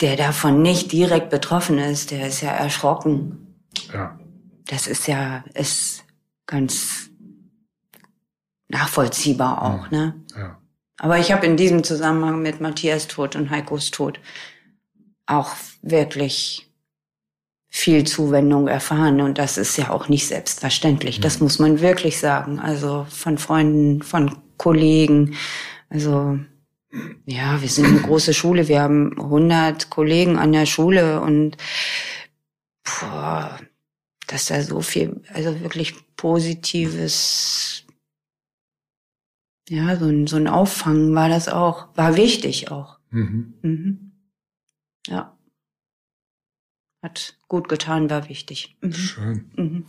[0.00, 3.56] der davon nicht direkt betroffen ist, der ist ja erschrocken.
[3.92, 4.18] Ja.
[4.66, 6.04] Das ist ja, ist
[6.46, 7.10] ganz
[8.68, 9.98] nachvollziehbar auch, ja.
[9.98, 10.24] ne?
[10.36, 10.58] Ja.
[10.98, 14.18] Aber ich habe in diesem Zusammenhang mit Matthias Tod und Heikos Tod
[15.26, 16.68] auch wirklich
[17.68, 21.20] viel Zuwendung erfahren und das ist ja auch nicht selbstverständlich.
[21.20, 22.58] Das muss man wirklich sagen.
[22.58, 25.36] Also von Freunden, von Kollegen.
[25.88, 26.38] Also
[27.24, 28.68] ja, wir sind eine große Schule.
[28.68, 31.56] Wir haben 100 Kollegen an der Schule und
[32.84, 33.58] boah,
[34.26, 37.84] dass da so viel, also wirklich positives,
[39.68, 42.98] ja, so ein, so ein Auffangen war das auch, war wichtig auch.
[43.10, 43.54] Mhm.
[43.62, 44.12] Mhm.
[45.06, 45.36] Ja.
[47.02, 48.76] Hat gut getan, war wichtig.
[48.80, 48.92] Mhm.
[48.92, 49.50] Schön.
[49.56, 49.86] Mhm.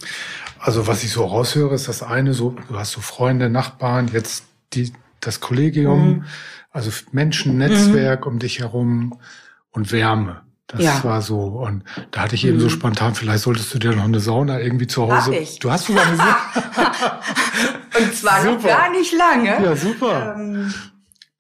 [0.58, 4.46] Also was ich so raushöre, ist das eine, so, du hast so Freunde, Nachbarn, jetzt
[4.74, 6.26] die, das Kollegium, mhm.
[6.74, 8.34] Also Menschen, Netzwerk mhm.
[8.34, 9.20] um dich herum
[9.72, 10.42] und Wärme.
[10.68, 11.04] Das ja.
[11.04, 11.40] war so.
[11.40, 12.72] Und da hatte ich eben so mhm.
[12.72, 15.32] spontan, vielleicht solltest du dir noch eine Sauna irgendwie zu Hause.
[15.32, 15.60] Hab ich.
[15.60, 16.36] Du hast sogar eine Sauna.
[18.00, 18.54] und zwar super.
[18.54, 19.64] noch gar nicht lange.
[19.64, 20.36] Ja, super.
[20.36, 20.74] Ähm,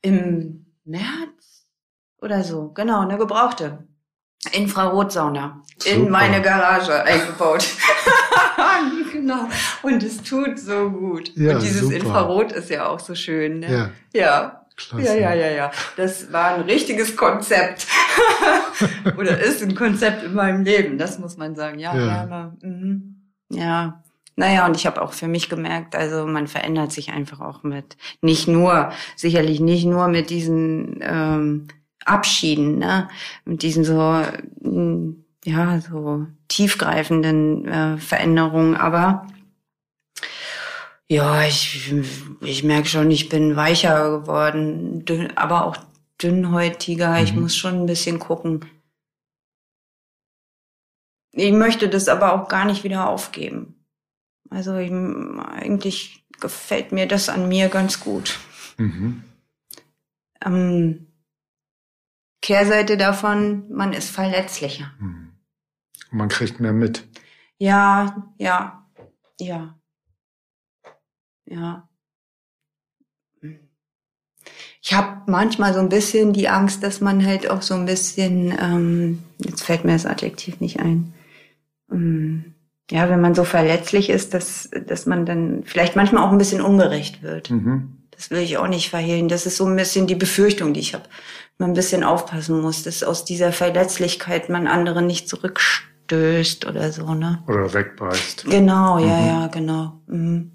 [0.03, 1.65] Im März
[2.21, 2.69] oder so.
[2.69, 3.87] Genau, eine gebrauchte.
[4.51, 5.63] Infrarotsauna.
[5.79, 5.95] Super.
[5.95, 7.65] In meine Garage eingebaut.
[9.13, 9.47] genau.
[9.81, 11.31] Und es tut so gut.
[11.35, 11.95] Ja, und dieses super.
[11.95, 13.59] Infrarot ist ja auch so schön.
[13.59, 13.91] Ne?
[14.13, 14.21] Ja.
[14.21, 14.62] ja.
[14.75, 15.05] Klasse.
[15.05, 15.71] Ja, ja, ja, ja.
[15.97, 17.87] Das war ein richtiges Konzept.
[19.17, 21.79] Oder ist ein Konzept in meinem Leben, das muss man sagen.
[21.79, 22.07] Ja, ja.
[22.07, 22.57] Wärme.
[22.61, 23.15] Mhm.
[23.49, 24.03] Ja.
[24.35, 27.97] Naja, und ich habe auch für mich gemerkt, also man verändert sich einfach auch mit,
[28.21, 31.67] nicht nur, sicherlich nicht nur mit diesen ähm,
[32.03, 33.09] Abschieden, ne?
[33.45, 34.23] mit diesen so,
[35.45, 39.27] ja, so tiefgreifenden äh, Veränderungen, aber
[41.13, 41.93] ja, ich,
[42.41, 45.77] ich merke schon, ich bin weicher geworden, dünn, aber auch
[46.21, 47.11] dünnhäutiger.
[47.11, 47.23] Mhm.
[47.23, 48.65] Ich muss schon ein bisschen gucken.
[51.31, 53.85] Ich möchte das aber auch gar nicht wieder aufgeben.
[54.49, 58.39] Also ich, eigentlich gefällt mir das an mir ganz gut.
[58.77, 59.23] Mhm.
[60.43, 61.07] Ähm,
[62.41, 64.91] Kehrseite davon, man ist verletzlicher.
[64.99, 65.33] Mhm.
[66.09, 67.07] Man kriegt mehr mit.
[67.59, 68.89] Ja, ja,
[69.39, 69.79] ja
[71.53, 71.87] ja.
[74.81, 78.53] Ich habe manchmal so ein bisschen die Angst, dass man halt auch so ein bisschen,
[78.61, 81.13] ähm, jetzt fällt mir das Adjektiv nicht ein,
[81.89, 82.53] ähm,
[82.91, 86.61] ja, wenn man so verletzlich ist, dass, dass man dann vielleicht manchmal auch ein bisschen
[86.61, 87.49] ungerecht wird.
[87.49, 87.97] Mhm.
[88.11, 89.29] Das will ich auch nicht verhehlen.
[89.29, 91.05] Das ist so ein bisschen die Befürchtung, die ich habe.
[91.57, 97.13] Man ein bisschen aufpassen muss, dass aus dieser Verletzlichkeit man andere nicht zurückstößt oder so,
[97.13, 97.41] ne?
[97.47, 98.45] Oder wegbeißt.
[98.45, 99.27] Genau, ja, mhm.
[99.27, 100.01] ja, genau.
[100.07, 100.52] Mhm.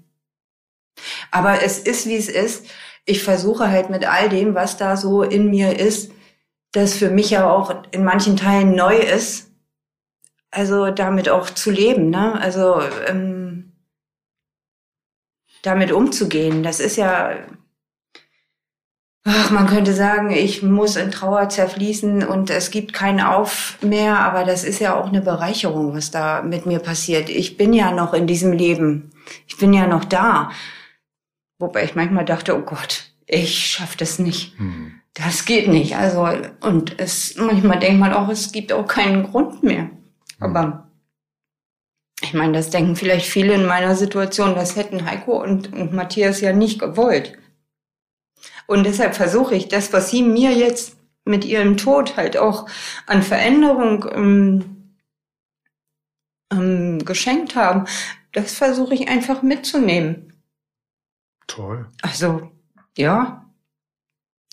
[1.31, 2.65] Aber es ist, wie es ist.
[3.05, 6.11] Ich versuche halt mit all dem, was da so in mir ist,
[6.71, 9.51] das für mich ja auch in manchen Teilen neu ist.
[10.51, 12.39] Also damit auch zu leben, ne?
[12.39, 13.73] Also ähm,
[15.61, 17.31] damit umzugehen, das ist ja,
[19.25, 24.19] ach, man könnte sagen, ich muss in Trauer zerfließen und es gibt keinen Auf mehr,
[24.19, 27.29] aber das ist ja auch eine Bereicherung, was da mit mir passiert.
[27.29, 29.11] Ich bin ja noch in diesem Leben.
[29.47, 30.51] Ich bin ja noch da.
[31.59, 34.57] Wobei ich manchmal dachte, oh Gott, ich schaff das nicht.
[34.57, 34.93] Hm.
[35.13, 35.97] Das geht nicht.
[35.97, 36.27] Also,
[36.61, 39.81] und es, manchmal denkt man auch, es gibt auch keinen Grund mehr.
[39.81, 39.91] Hm.
[40.39, 40.89] Aber
[42.21, 46.41] ich meine, das denken vielleicht viele in meiner Situation, das hätten Heiko und, und Matthias
[46.41, 47.37] ja nicht gewollt.
[48.67, 52.67] Und deshalb versuche ich das, was sie mir jetzt mit ihrem Tod halt auch
[53.05, 54.95] an Veränderung ähm,
[56.51, 57.85] ähm, geschenkt haben,
[58.31, 60.28] das versuche ich einfach mitzunehmen.
[61.49, 61.87] Toll.
[62.03, 62.51] Also,
[62.95, 63.45] ja.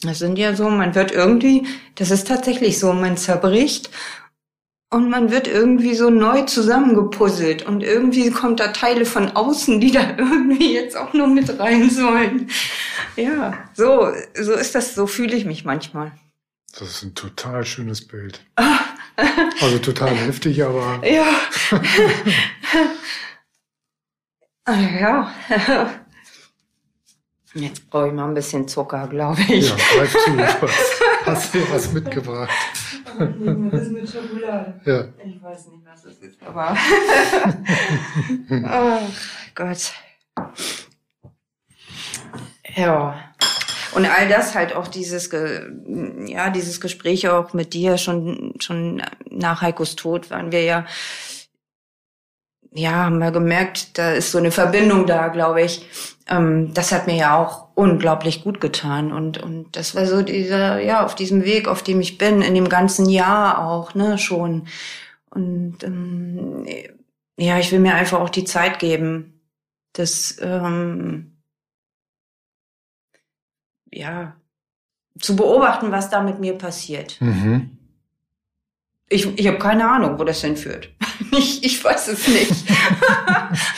[0.02, 3.90] Das sind ja so, man wird irgendwie, das ist tatsächlich so, man zerbricht
[4.90, 9.90] und man wird irgendwie so neu zusammengepuzzelt und irgendwie kommt da Teile von außen, die
[9.90, 12.50] da irgendwie jetzt auch nur mit rein sollen.
[13.16, 16.12] Ja, so, so ist das, so fühle ich mich manchmal.
[16.78, 18.40] Das ist ein total schönes Bild.
[19.60, 21.00] also total heftig, aber.
[21.06, 21.26] Ja.
[24.68, 26.05] ja.
[27.56, 29.70] Jetzt brauche ich mal ein bisschen Zucker, glaube ich.
[29.70, 30.66] Ja, greif zu.
[31.24, 32.50] Hast du was mitgebracht?
[33.18, 34.80] Das ist mit Schokolade.
[34.84, 35.04] Ja.
[35.24, 36.76] Ich weiß nicht, was das ist, aber.
[38.64, 39.00] Ach
[39.54, 39.92] Gott.
[42.74, 43.32] Ja.
[43.94, 45.30] Und all das halt auch dieses,
[46.26, 50.84] ja, dieses Gespräch auch mit dir schon, schon nach Heikos Tod waren wir ja,
[52.72, 55.86] ja, haben wir gemerkt, da ist so eine Verbindung da, glaube ich.
[56.28, 60.80] Ähm, das hat mir ja auch unglaublich gut getan und und das war so dieser
[60.80, 64.66] ja auf diesem Weg, auf dem ich bin, in dem ganzen Jahr auch ne schon
[65.30, 66.66] und ähm,
[67.36, 69.40] ja, ich will mir einfach auch die Zeit geben,
[69.92, 71.36] das ähm,
[73.92, 74.36] ja,
[75.20, 77.20] zu beobachten, was da mit mir passiert.
[77.20, 77.78] Mhm.
[79.08, 80.90] Ich, ich habe keine Ahnung, wo das hinführt.
[81.32, 82.52] ich, ich weiß es nicht.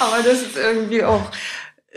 [0.00, 1.30] Aber das ist irgendwie auch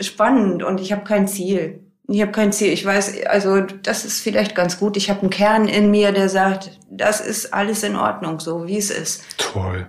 [0.00, 1.80] spannend und ich habe kein Ziel.
[2.08, 2.72] Ich habe kein Ziel.
[2.72, 4.96] Ich weiß, also das ist vielleicht ganz gut.
[4.96, 8.76] Ich habe einen Kern in mir, der sagt, das ist alles in Ordnung, so wie
[8.76, 9.24] es ist.
[9.38, 9.88] Toll.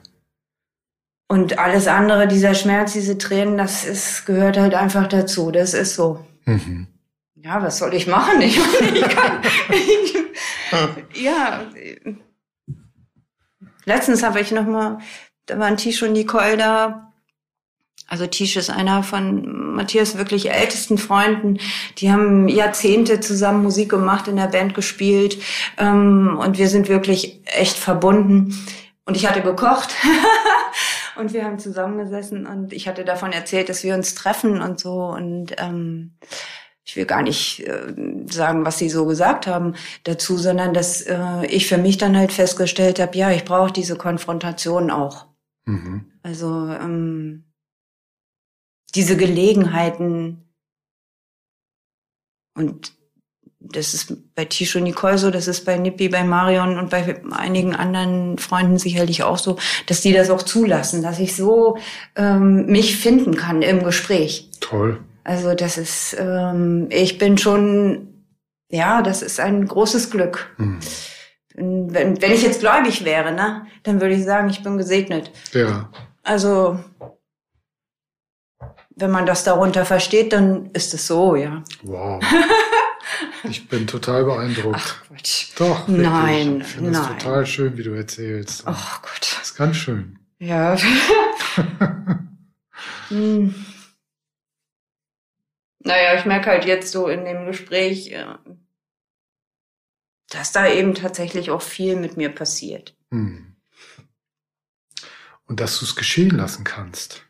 [1.27, 5.51] Und alles andere, dieser Schmerz, diese Tränen, das ist, gehört halt einfach dazu.
[5.51, 6.23] Das ist so.
[6.45, 6.87] Mhm
[7.43, 8.41] ja, was soll ich machen?
[8.41, 10.15] Ich, ich kann, ich,
[11.21, 11.65] ja.
[13.85, 14.99] Letztens habe ich noch mal,
[15.45, 17.12] da waren Tisch und Nicole da.
[18.07, 21.57] Also Tisch ist einer von Matthias wirklich ältesten Freunden.
[21.97, 25.37] Die haben Jahrzehnte zusammen Musik gemacht, in der Band gespielt
[25.77, 28.55] ähm, und wir sind wirklich echt verbunden.
[29.05, 29.93] Und ich hatte gekocht
[31.17, 35.07] und wir haben zusammengesessen und ich hatte davon erzählt, dass wir uns treffen und so
[35.07, 36.13] und ähm,
[36.85, 37.93] ich will gar nicht äh,
[38.29, 42.31] sagen, was sie so gesagt haben dazu, sondern dass äh, ich für mich dann halt
[42.33, 45.27] festgestellt habe, ja, ich brauche diese Konfrontation auch.
[45.65, 46.11] Mhm.
[46.23, 47.45] Also ähm,
[48.95, 50.43] diese Gelegenheiten
[52.55, 52.93] und
[53.59, 57.75] das ist bei Tisho Nicole so, das ist bei Nippi, bei Marion und bei einigen
[57.75, 61.77] anderen Freunden sicherlich auch so, dass die das auch zulassen, dass ich so
[62.15, 64.49] ähm, mich finden kann im Gespräch.
[64.59, 64.99] Toll.
[65.23, 68.25] Also das ist, ähm, ich bin schon,
[68.69, 70.53] ja, das ist ein großes Glück.
[70.57, 70.79] Mhm.
[71.55, 75.31] Wenn, wenn ich jetzt gläubig wäre, ne, dann würde ich sagen, ich bin gesegnet.
[75.53, 75.89] Ja.
[76.23, 76.79] Also
[78.95, 81.63] wenn man das darunter versteht, dann ist es so, ja.
[81.83, 82.23] Wow.
[83.43, 84.77] Ich bin total beeindruckt.
[84.79, 85.51] Ach Quatsch.
[85.57, 85.87] Doch.
[85.87, 86.07] Wirklich.
[86.07, 88.63] Nein, ich finde es total schön, wie du erzählst.
[88.65, 89.19] Oh Gott.
[89.19, 90.19] Das ist ganz schön.
[90.39, 90.77] Ja.
[93.09, 93.53] hm.
[95.79, 98.25] Naja, ich merke halt jetzt so in dem Gespräch, äh,
[100.29, 102.95] dass da eben tatsächlich auch viel mit mir passiert.
[103.11, 103.55] Hm.
[105.45, 107.25] Und dass du es geschehen lassen kannst.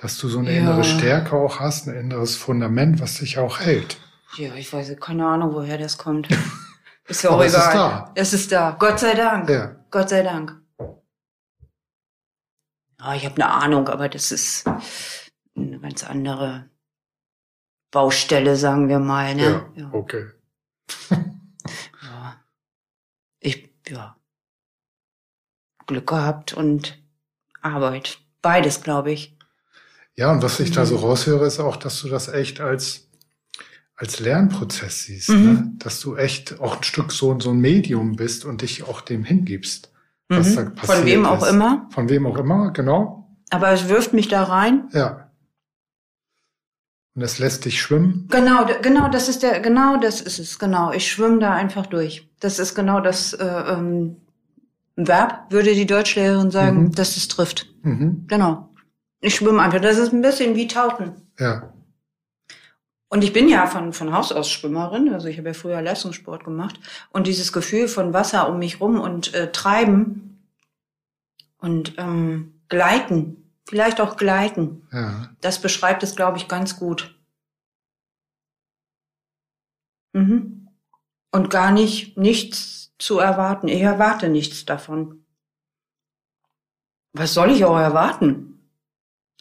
[0.00, 0.60] Dass du so eine ja.
[0.60, 3.98] innere Stärke auch hast, ein inneres Fundament, was dich auch hält.
[4.38, 6.26] Ja, ich weiß keine Ahnung, woher das kommt.
[7.06, 7.46] Ist ja auch egal.
[7.46, 8.12] Es ist da.
[8.14, 8.76] Es ist da.
[8.78, 9.50] Gott sei Dank.
[9.50, 9.76] Ja.
[9.90, 10.56] Gott sei Dank.
[12.98, 14.64] Ja, ich habe eine Ahnung, aber das ist
[15.56, 16.70] eine ganz andere
[17.90, 19.34] Baustelle, sagen wir mal.
[19.34, 19.42] Ne?
[19.74, 19.90] Ja, ja.
[19.92, 20.26] okay.
[21.10, 22.40] ja.
[23.40, 24.16] Ich, ja.
[25.86, 27.02] Glück gehabt und
[27.60, 28.20] Arbeit.
[28.40, 29.36] Beides, glaube ich.
[30.20, 31.04] Ja, und was ich da so mhm.
[31.04, 33.08] raushöre, ist auch, dass du das echt als,
[33.96, 35.44] als Lernprozess siehst, mhm.
[35.44, 35.72] ne?
[35.78, 39.24] dass du echt auch ein Stück so, so ein Medium bist und dich auch dem
[39.24, 39.90] hingibst.
[40.28, 40.56] Was mhm.
[40.56, 41.88] da passiert Von wem auch immer.
[41.90, 43.34] Von wem auch immer, genau.
[43.48, 44.90] Aber es wirft mich da rein.
[44.92, 45.30] Ja.
[47.14, 48.28] Und es lässt dich schwimmen.
[48.30, 50.92] Genau, genau, das ist der, genau, das ist es, genau.
[50.92, 52.28] Ich schwimme da einfach durch.
[52.40, 54.16] Das ist genau das äh, ähm,
[54.96, 56.92] Verb, würde die Deutschlehrerin sagen, mhm.
[56.92, 57.72] dass es trifft.
[57.82, 58.26] Mhm.
[58.28, 58.69] Genau.
[59.20, 59.80] Ich schwimme einfach.
[59.80, 61.14] Das ist ein bisschen wie Tauchen.
[61.38, 61.72] Ja.
[63.12, 66.44] Und ich bin ja von, von Haus aus Schwimmerin, also ich habe ja früher Leistungssport
[66.44, 66.78] gemacht.
[67.10, 70.46] Und dieses Gefühl von Wasser um mich rum und äh, Treiben
[71.58, 75.28] und ähm, Gleiten, vielleicht auch Gleiten, ja.
[75.40, 77.18] das beschreibt es, glaube ich, ganz gut.
[80.12, 80.68] Mhm.
[81.32, 83.66] Und gar nicht nichts zu erwarten.
[83.66, 85.24] Ich erwarte nichts davon.
[87.12, 88.59] Was soll ich auch erwarten?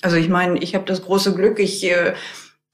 [0.02, 2.14] Also ich meine, ich habe das große Glück, ich äh,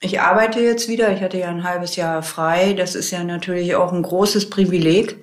[0.01, 1.11] ich arbeite jetzt wieder.
[1.13, 2.73] Ich hatte ja ein halbes Jahr frei.
[2.73, 5.17] Das ist ja natürlich auch ein großes Privileg.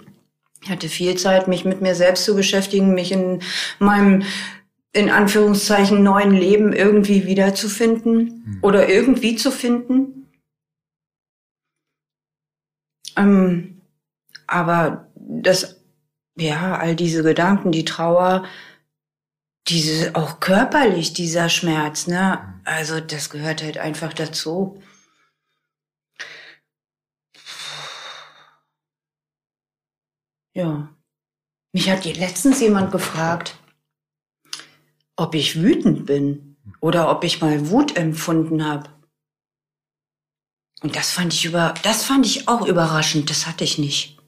[0.63, 3.43] Ich hatte viel Zeit, mich mit mir selbst zu beschäftigen, mich in
[3.79, 4.25] meinem
[4.93, 8.59] in Anführungszeichen neuen Leben irgendwie wiederzufinden mhm.
[8.63, 10.29] oder irgendwie zu finden.
[13.17, 13.81] Ähm,
[14.47, 15.81] aber das,
[16.37, 18.45] ja, all diese Gedanken, die Trauer,
[19.69, 22.61] diese auch körperlich dieser Schmerz, ne?
[22.65, 24.83] Also das gehört halt einfach dazu.
[30.55, 30.95] Ja.
[31.75, 33.59] Mich hat letztens jemand gefragt,
[35.17, 38.91] ob ich wütend bin oder ob ich mal Wut empfunden habe.
[40.83, 43.31] Und das fand ich über, das fand ich auch überraschend.
[43.31, 44.19] Das hatte ich nicht.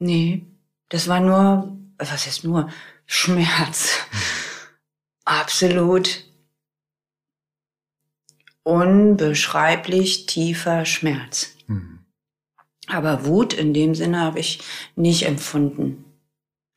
[0.00, 0.46] Nee,
[0.88, 2.68] das war nur, was heißt nur,
[3.14, 3.98] Schmerz.
[5.26, 6.24] Absolut
[8.64, 11.50] unbeschreiblich tiefer Schmerz.
[11.66, 11.98] Mhm.
[12.86, 14.60] Aber Wut in dem Sinne habe ich
[14.96, 16.06] nicht empfunden.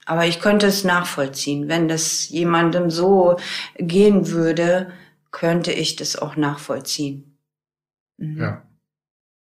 [0.05, 1.69] Aber ich könnte es nachvollziehen.
[1.69, 3.38] Wenn das jemandem so
[3.77, 4.91] gehen würde,
[5.31, 7.39] könnte ich das auch nachvollziehen.
[8.17, 8.41] Mhm.
[8.41, 8.61] Ja.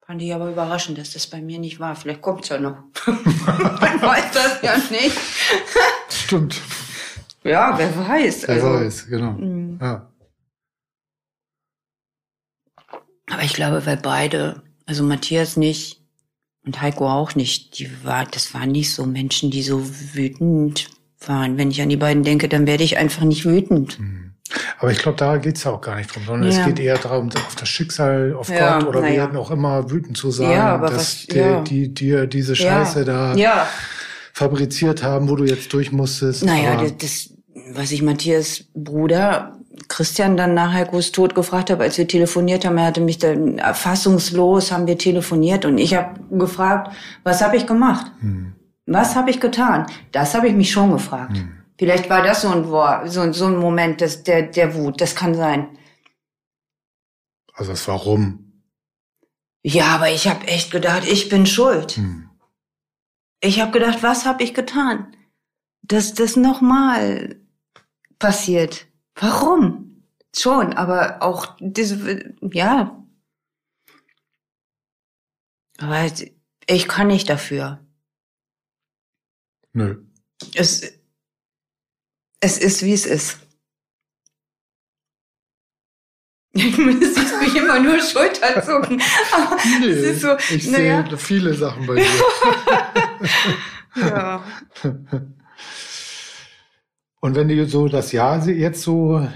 [0.06, 1.96] Fand ich aber überraschend, dass das bei mir nicht war.
[1.96, 2.76] Vielleicht kommt's ja noch.
[3.06, 5.16] Man weiß das ja nicht.
[6.10, 6.60] Stimmt.
[7.44, 8.46] Ja, wer weiß.
[8.46, 9.32] Wer also, weiß, genau.
[9.32, 9.78] Mhm.
[9.80, 10.08] Ja.
[13.30, 16.02] Aber ich glaube, weil beide, also Matthias nicht
[16.64, 19.82] und Heiko auch nicht, die war, das waren nicht so Menschen, die so
[20.14, 20.88] wütend
[21.26, 21.56] waren.
[21.58, 23.98] Wenn ich an die beiden denke, dann werde ich einfach nicht wütend.
[23.98, 24.34] Mhm.
[24.78, 26.58] Aber ich glaube, da geht's ja auch gar nicht drum, sondern ja.
[26.58, 29.32] es geht eher darum, auf das Schicksal, auf ja, Gott oder wie ja.
[29.34, 33.34] auch immer wütend zu sein, ja, dass was, die, die dir diese Scheiße da
[34.42, 36.44] fabriziert haben, wo du jetzt durch musstest.
[36.44, 37.30] Naja, das, das,
[37.74, 42.78] was ich Matthias Bruder Christian dann nach Heikos Tod gefragt habe, als wir telefoniert haben,
[42.78, 47.66] er hatte mich dann fassungslos, haben wir telefoniert und ich habe gefragt, was habe ich
[47.66, 48.10] gemacht?
[48.20, 48.54] Hm.
[48.86, 49.86] Was habe ich getan?
[50.10, 51.36] Das habe ich mich schon gefragt.
[51.36, 51.52] Hm.
[51.78, 52.64] Vielleicht war das so ein,
[53.08, 55.68] so, so ein Moment des, der, der Wut, das kann sein.
[57.54, 58.62] Also das Warum?
[59.62, 61.92] Ja, aber ich habe echt gedacht, ich bin schuld.
[61.92, 62.28] Hm.
[63.44, 65.16] Ich habe gedacht, was habe ich getan?
[65.82, 67.40] Dass das nochmal
[68.20, 68.86] passiert.
[69.16, 70.04] Warum?
[70.34, 73.04] Schon, aber auch diese, ja.
[75.78, 76.06] Aber
[76.68, 77.84] ich kann nicht dafür.
[79.72, 80.04] Nö.
[80.54, 80.92] Es,
[82.40, 83.40] es ist, wie es ist.
[86.54, 88.98] Ich müsste mich immer nur Schulterzucken.
[89.80, 91.04] nee, es ist so, ich naja.
[91.08, 92.06] sehe viele Sachen bei dir.
[93.96, 94.42] ja.
[97.20, 99.26] Und wenn du so das Jahr jetzt so,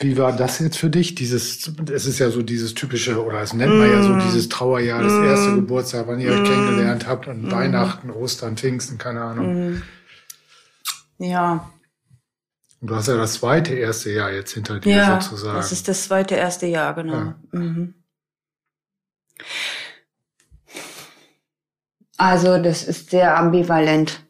[0.00, 1.14] wie war das jetzt für dich?
[1.14, 3.92] Dieses, es ist ja so dieses typische, oder es nennt man mm.
[3.92, 4.20] ja so mm.
[4.20, 5.24] dieses Trauerjahr, das mm.
[5.24, 6.40] erste Geburtstag, wann ihr mm.
[6.40, 7.50] euch kennengelernt habt und mm.
[7.50, 9.74] Weihnachten, Ostern, Pfingsten, keine Ahnung.
[9.74, 9.82] Mm.
[11.18, 11.70] Ja.
[12.80, 15.56] Und du hast ja das zweite erste Jahr jetzt hinter dir ja, sozusagen.
[15.56, 17.14] Das ist das zweite erste Jahr, genau.
[17.14, 17.36] Ja.
[17.52, 17.94] Mhm.
[22.20, 24.20] Also, das ist sehr ambivalent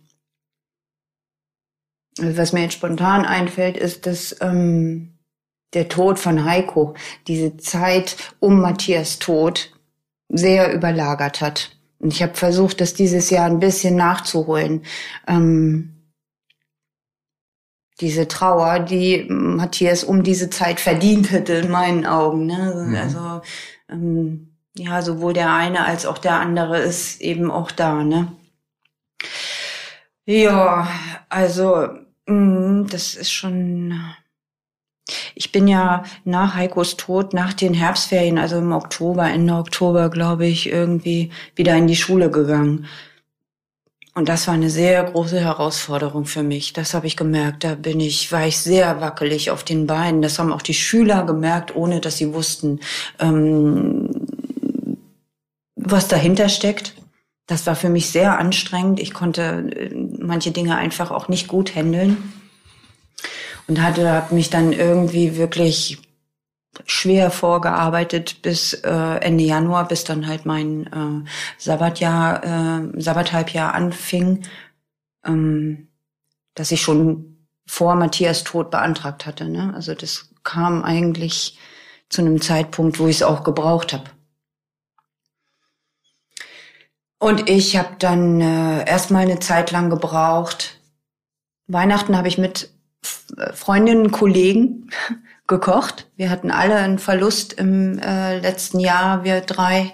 [2.20, 5.18] was mir jetzt spontan einfällt, ist, dass ähm,
[5.74, 6.94] der Tod von Heiko
[7.26, 9.72] diese Zeit um Matthias Tod
[10.28, 11.76] sehr überlagert hat.
[11.98, 14.82] Und ich habe versucht, das dieses Jahr ein bisschen nachzuholen.
[15.26, 16.12] Ähm,
[18.00, 22.46] diese Trauer, die Matthias um diese Zeit verdient hätte, in meinen Augen.
[22.46, 22.86] Ne?
[22.86, 22.94] Mhm.
[22.96, 23.42] Also
[23.90, 24.49] ähm,
[24.80, 28.02] ja, sowohl der eine als auch der andere ist eben auch da.
[28.02, 28.32] Ne?
[30.26, 30.88] Ja,
[31.28, 31.88] also,
[32.26, 33.94] mh, das ist schon.
[35.34, 40.46] ich bin ja nach Heikos Tod, nach den Herbstferien, also im Oktober, Ende Oktober, glaube
[40.46, 42.86] ich, irgendwie wieder in die Schule gegangen.
[44.14, 46.72] Und das war eine sehr große Herausforderung für mich.
[46.72, 47.62] Das habe ich gemerkt.
[47.64, 50.20] Da bin ich, war ich sehr wackelig auf den Beinen.
[50.20, 52.80] Das haben auch die Schüler gemerkt, ohne dass sie wussten,
[53.20, 54.19] ähm,
[55.82, 56.94] was dahinter steckt.
[57.46, 59.00] Das war für mich sehr anstrengend.
[59.00, 62.32] Ich konnte äh, manche Dinge einfach auch nicht gut handeln
[63.66, 65.98] und hatte hab mich dann irgendwie wirklich
[66.86, 71.28] schwer vorgearbeitet bis äh, Ende Januar, bis dann halt mein äh,
[71.58, 74.44] Sabbatjahr, äh, Sabbathalbjahr anfing,
[75.24, 75.88] ähm,
[76.54, 79.48] dass ich schon vor Matthias Tod beantragt hatte.
[79.48, 79.72] Ne?
[79.74, 81.58] Also das kam eigentlich
[82.08, 84.04] zu einem Zeitpunkt, wo ich es auch gebraucht habe.
[87.20, 90.80] Und ich habe dann äh, erstmal eine Zeit lang gebraucht.
[91.66, 92.70] Weihnachten habe ich mit
[93.36, 94.88] äh, Freundinnen, Kollegen
[95.46, 96.08] gekocht.
[96.16, 99.92] Wir hatten alle einen Verlust im äh, letzten Jahr, wir drei.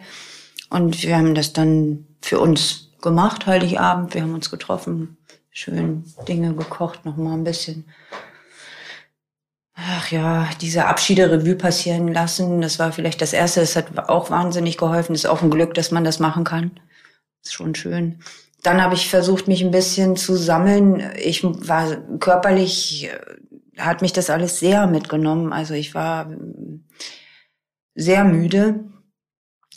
[0.71, 4.15] Und wir haben das dann für uns gemacht, Heiligabend.
[4.15, 5.17] Wir haben uns getroffen,
[5.51, 7.87] schön Dinge gekocht, noch mal ein bisschen.
[9.75, 13.61] Ach ja, diese Abschiede Revue passieren lassen, das war vielleicht das Erste.
[13.61, 15.13] Das hat auch wahnsinnig geholfen.
[15.13, 16.71] Das ist auch ein Glück, dass man das machen kann
[17.47, 18.21] ist schon schön.
[18.63, 21.13] Dann habe ich versucht, mich ein bisschen zu sammeln.
[21.23, 25.53] Ich war körperlich, äh, hat mich das alles sehr mitgenommen.
[25.53, 26.37] Also ich war äh,
[27.95, 28.85] sehr müde.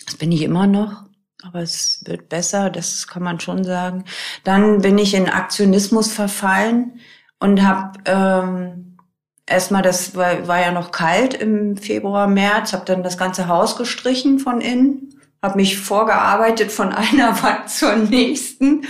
[0.05, 1.03] Das bin ich immer noch.
[1.43, 4.03] Aber es wird besser, das kann man schon sagen.
[4.43, 6.99] Dann bin ich in Aktionismus verfallen
[7.39, 8.97] und habe ähm,
[9.45, 13.77] erstmal, das war, war ja noch kalt im Februar, März, habe dann das ganze Haus
[13.77, 18.85] gestrichen von innen habe mich vorgearbeitet von einer Wand zur nächsten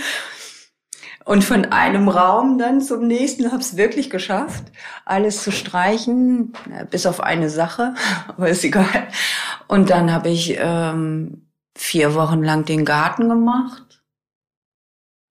[1.24, 3.52] und von einem Raum dann zum nächsten.
[3.52, 4.64] Habe es wirklich geschafft,
[5.04, 6.52] alles zu streichen,
[6.90, 7.94] bis auf eine Sache,
[8.28, 9.08] aber ist egal.
[9.68, 11.46] Und dann habe ich ähm,
[11.76, 14.02] vier Wochen lang den Garten gemacht.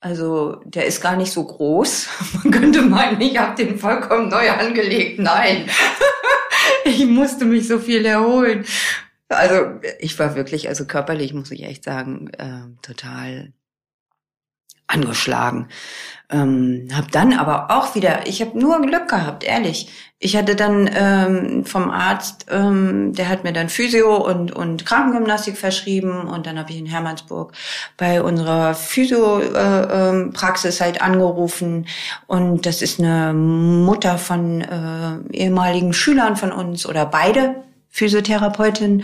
[0.01, 2.07] Also der ist gar nicht so groß.
[2.43, 5.19] Man könnte meinen, ich habe den vollkommen neu angelegt.
[5.19, 5.69] Nein,
[6.85, 8.63] ich musste mich so viel erholen.
[9.29, 13.53] Also ich war wirklich, also körperlich muss ich echt sagen, äh, total
[14.89, 15.67] angeschlagen.
[16.31, 19.89] Ähm, hab dann aber auch wieder, ich habe nur Glück gehabt, ehrlich.
[20.17, 25.57] Ich hatte dann ähm, vom Arzt, ähm, der hat mir dann Physio und, und Krankengymnastik
[25.57, 27.53] verschrieben und dann habe ich in Hermannsburg
[27.97, 31.87] bei unserer Physio-Praxis äh, halt angerufen
[32.27, 39.03] und das ist eine Mutter von äh, ehemaligen Schülern von uns oder beide Physiotherapeutin.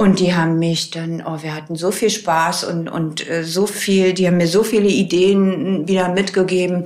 [0.00, 3.66] Und die haben mich dann, oh, wir hatten so viel Spaß und, und äh, so
[3.66, 6.84] viel, die haben mir so viele Ideen wieder mitgegeben.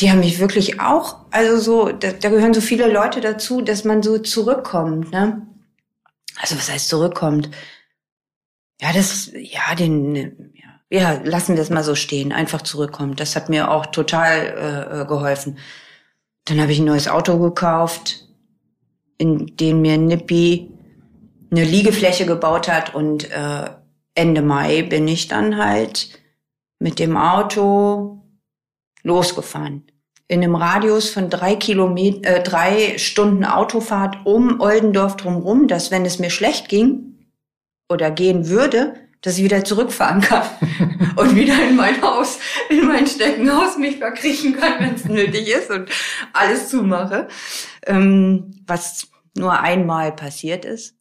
[0.00, 3.84] Die haben mich wirklich auch, also so, da, da gehören so viele Leute dazu, dass
[3.84, 5.46] man so zurückkommt, ne?
[6.40, 7.50] Also was heißt zurückkommt?
[8.80, 10.52] Ja, das, ja, den,
[10.90, 13.20] ja, lassen wir es mal so stehen, einfach zurückkommt.
[13.20, 15.58] Das hat mir auch total äh geholfen.
[16.46, 18.26] Dann habe ich ein neues Auto gekauft,
[19.18, 20.75] in dem mir Nippi
[21.50, 23.70] eine Liegefläche gebaut hat und äh,
[24.14, 26.08] Ende Mai bin ich dann halt
[26.78, 28.22] mit dem Auto
[29.02, 29.84] losgefahren.
[30.28, 36.04] In einem Radius von drei Kilometer, äh, drei Stunden Autofahrt um Oldendorf drumherum, dass wenn
[36.04, 37.28] es mir schlecht ging
[37.88, 40.46] oder gehen würde, dass ich wieder zurückfahren kann
[41.16, 42.38] und wieder in mein Haus,
[42.68, 45.88] in mein Steckenhaus mich verkriechen kann, wenn es nötig ist und
[46.32, 47.28] alles zumache,
[47.86, 50.95] ähm, was nur einmal passiert ist.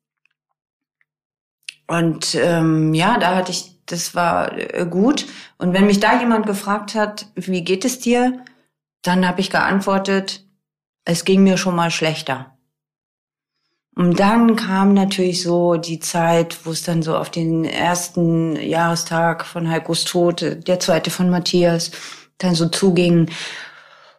[1.88, 5.27] Und ähm, ja, da hatte ich, das war äh, gut.
[5.57, 8.43] Und wenn mich da jemand gefragt hat, wie geht es dir,
[9.03, 10.43] dann habe ich geantwortet,
[11.05, 12.55] es ging mir schon mal schlechter.
[13.95, 19.45] Und dann kam natürlich so die Zeit, wo es dann so auf den ersten Jahrestag
[19.45, 21.91] von Heikos Tod, der zweite von Matthias,
[22.38, 23.29] dann so zuging.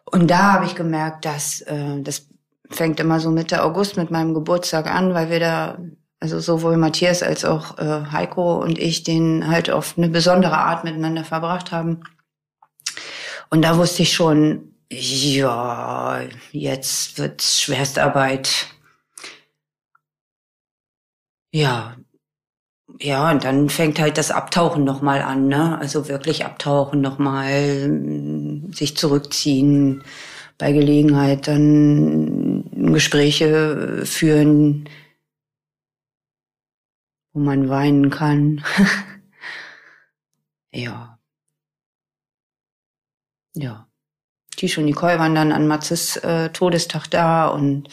[0.05, 2.27] Und da habe ich gemerkt, dass äh, das
[2.69, 5.77] fängt immer so Mitte August mit meinem Geburtstag an, weil wir da
[6.19, 10.83] also sowohl Matthias als auch äh, Heiko und ich den halt auf eine besondere Art
[10.83, 12.03] miteinander verbracht haben.
[13.49, 18.67] Und da wusste ich schon, ja, jetzt wird's Schwerstarbeit.
[21.51, 21.97] Ja,
[22.99, 25.77] ja, und dann fängt halt das Abtauchen nochmal an, ne?
[25.79, 27.89] Also wirklich abtauchen nochmal,
[28.71, 30.03] sich zurückziehen,
[30.57, 32.63] bei Gelegenheit dann
[32.93, 34.89] Gespräche führen,
[37.37, 38.63] wo man weinen kann.
[40.71, 41.19] ja.
[43.53, 43.87] Ja.
[44.55, 47.89] Tisch und Nicole waren dann an Matzes äh, Todestag da und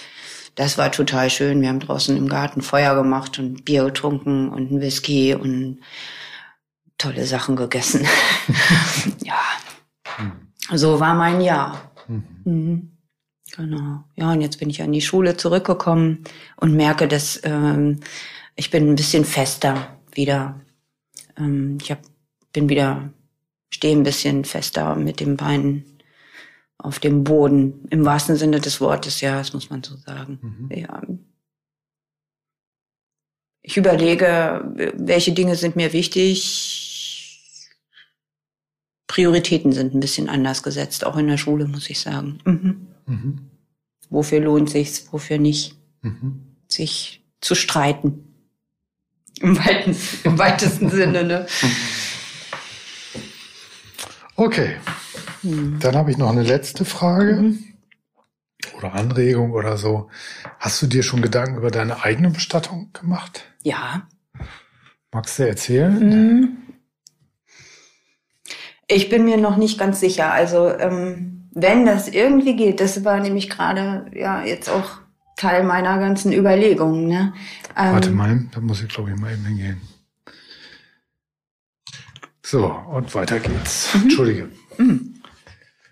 [0.54, 1.60] das war total schön.
[1.60, 5.80] Wir haben draußen im Garten Feuer gemacht und Bier getrunken und ein Whisky und
[6.96, 8.06] tolle Sachen gegessen.
[9.24, 9.42] ja,
[10.72, 11.92] so war mein Jahr.
[12.44, 12.92] Mhm.
[13.54, 14.04] Genau.
[14.16, 16.24] Ja, und jetzt bin ich an die Schule zurückgekommen
[16.56, 18.00] und merke, dass ähm,
[18.56, 20.60] ich bin ein bisschen fester wieder.
[21.36, 22.00] Ähm, ich hab,
[22.52, 23.12] bin wieder,
[23.70, 25.84] stehe ein bisschen fester mit den Beinen
[26.78, 30.38] auf dem Boden, im wahrsten Sinne des Wortes, ja, das muss man so sagen.
[30.42, 30.76] Mhm.
[30.76, 31.02] Ja.
[33.62, 37.70] Ich überlege, welche Dinge sind mir wichtig.
[39.06, 42.38] Prioritäten sind ein bisschen anders gesetzt, auch in der Schule, muss ich sagen.
[42.44, 42.88] Mhm.
[43.06, 43.50] Mhm.
[44.10, 45.78] Wofür lohnt sich's, wofür nicht?
[46.02, 46.56] Mhm.
[46.68, 48.23] Sich zu streiten.
[49.40, 51.46] Im, weiten, im weitesten Sinne, ne?
[54.36, 54.76] Okay.
[55.42, 55.78] Mhm.
[55.80, 57.64] Dann habe ich noch eine letzte Frage mhm.
[58.78, 60.08] oder Anregung oder so.
[60.58, 63.44] Hast du dir schon Gedanken über deine eigene Bestattung gemacht?
[63.62, 64.08] Ja.
[65.12, 65.98] Magst du erzählen?
[65.98, 66.56] Mhm.
[68.86, 70.32] Ich bin mir noch nicht ganz sicher.
[70.32, 75.03] Also ähm, wenn das irgendwie geht, das war nämlich gerade ja jetzt auch
[75.44, 77.06] Teil meiner ganzen Überlegungen.
[77.06, 77.34] Ne?
[77.76, 79.80] Ähm, Warte mal, da muss ich glaube ich mal eben hingehen.
[82.42, 83.94] So, und weiter geht's.
[83.94, 84.02] Mhm.
[84.02, 84.48] Entschuldige.
[84.78, 85.14] Mhm.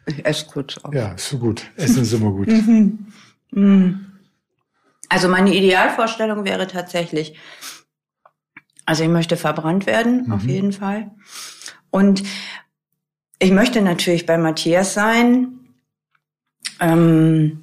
[0.07, 0.95] Ich esse kurz auf.
[0.95, 1.71] Ja, ist so gut.
[1.77, 2.49] Essen ist immer gut.
[2.53, 3.07] Mhm.
[3.51, 4.07] Mhm.
[5.11, 7.37] Also meine Idealvorstellung wäre tatsächlich,
[8.87, 10.49] also ich möchte verbrannt werden, auf mhm.
[10.49, 11.11] jeden Fall.
[11.91, 12.23] Und
[13.39, 15.59] ich möchte natürlich bei Matthias sein,
[16.81, 17.62] ähm,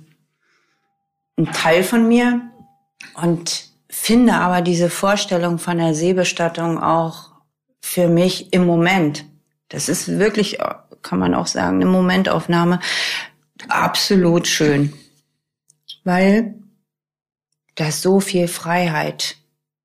[1.40, 2.42] ein Teil von mir
[3.16, 7.32] und finde aber diese Vorstellung von der Seebestattung auch
[7.82, 9.26] für mich im Moment.
[9.70, 10.60] Das ist wirklich,
[11.02, 12.80] kann man auch sagen, eine Momentaufnahme.
[13.68, 14.94] Absolut schön.
[16.04, 16.56] Weil
[17.76, 19.38] da ist so viel Freiheit.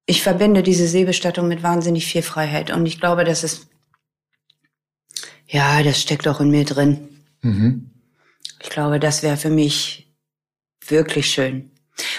[0.06, 2.70] Ich verbinde diese Seebestattung mit wahnsinnig viel Freiheit.
[2.70, 3.68] Und ich glaube, das ist
[5.46, 7.08] ja, das steckt auch in mir drin.
[7.42, 7.90] Mhm.
[8.60, 10.03] Ich glaube, das wäre für mich
[10.90, 11.70] wirklich schön.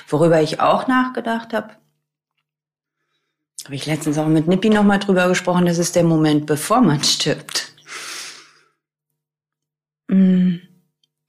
[0.08, 1.76] Worüber ich auch nachgedacht habe,
[3.66, 7.04] habe ich letztens auch mit Nippi nochmal drüber gesprochen, das ist der Moment, bevor man
[7.04, 7.74] stirbt.
[10.08, 10.58] Mm.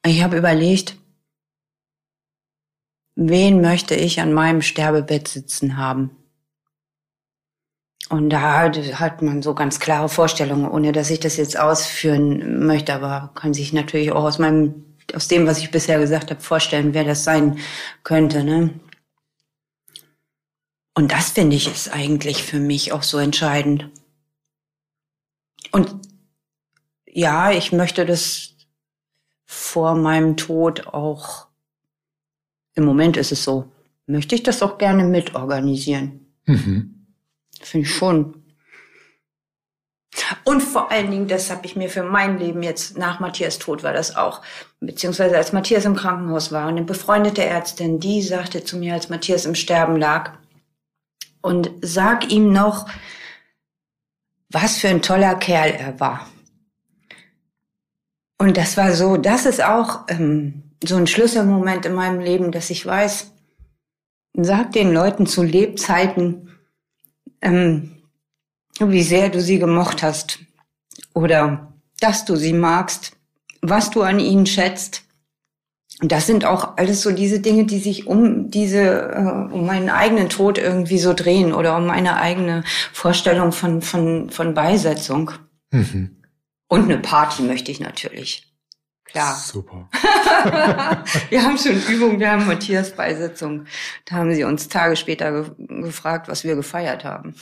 [0.05, 0.97] Ich habe überlegt,
[3.17, 6.11] wen möchte ich an meinem Sterbebett sitzen haben?
[8.09, 12.95] Und da hat man so ganz klare Vorstellungen, ohne dass ich das jetzt ausführen möchte,
[12.95, 16.95] aber kann sich natürlich auch aus meinem, aus dem, was ich bisher gesagt habe, vorstellen,
[16.95, 17.59] wer das sein
[18.03, 18.45] könnte.
[18.45, 18.81] Ne?
[20.95, 23.91] Und das finde ich ist eigentlich für mich auch so entscheidend.
[25.73, 25.95] Und
[27.07, 28.55] ja, ich möchte das
[29.45, 31.49] vor meinem Tod auch,
[32.75, 33.71] im Moment ist es so,
[34.07, 36.27] möchte ich das auch gerne mitorganisieren.
[36.47, 37.07] Mhm.
[37.61, 38.46] Finde ich schon.
[40.45, 43.83] Und vor allen Dingen, das habe ich mir für mein Leben jetzt nach Matthias Tod
[43.83, 44.43] war das auch,
[44.81, 49.09] beziehungsweise als Matthias im Krankenhaus war und eine befreundete Ärztin, die sagte zu mir, als
[49.09, 50.33] Matthias im Sterben lag,
[51.47, 52.89] und sag ihm noch,
[54.51, 56.27] was für ein toller Kerl er war.
[58.39, 62.71] Und das war so, das ist auch ähm, so ein Schlüsselmoment in meinem Leben, dass
[62.71, 63.33] ich weiß,
[64.35, 66.51] sag den Leuten zu Lebzeiten,
[67.41, 67.96] ähm,
[68.81, 70.39] wie sehr du sie gemocht hast
[71.15, 73.17] oder dass du sie magst,
[73.63, 75.03] was du an ihnen schätzt.
[76.03, 79.89] Und das sind auch alles so diese Dinge, die sich um diese, äh, um meinen
[79.89, 85.31] eigenen Tod irgendwie so drehen oder um meine eigene Vorstellung von, von, von Beisetzung.
[85.71, 86.23] Mhm.
[86.69, 88.47] Und eine Party möchte ich natürlich.
[89.05, 89.35] Klar.
[89.37, 89.89] Super.
[91.31, 93.65] wir haben schon Übung, wir haben Matthias Beisetzung.
[94.05, 97.35] Da haben sie uns Tage später ge gefragt, was wir gefeiert haben.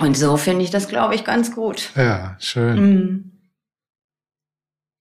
[0.00, 1.90] Und so finde ich das, glaube ich, ganz gut.
[1.94, 2.80] Ja, schön.
[2.80, 3.32] Mhm.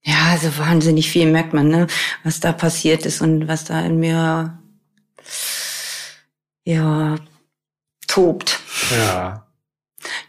[0.04, 1.88] Ja, so wahnsinnig viel merkt man, ne,
[2.24, 4.60] was da passiert ist und was da in mir
[6.64, 7.16] ja
[8.08, 8.60] tobt.
[8.92, 9.46] Ja.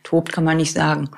[0.02, 1.10] Tobt kann man nicht sagen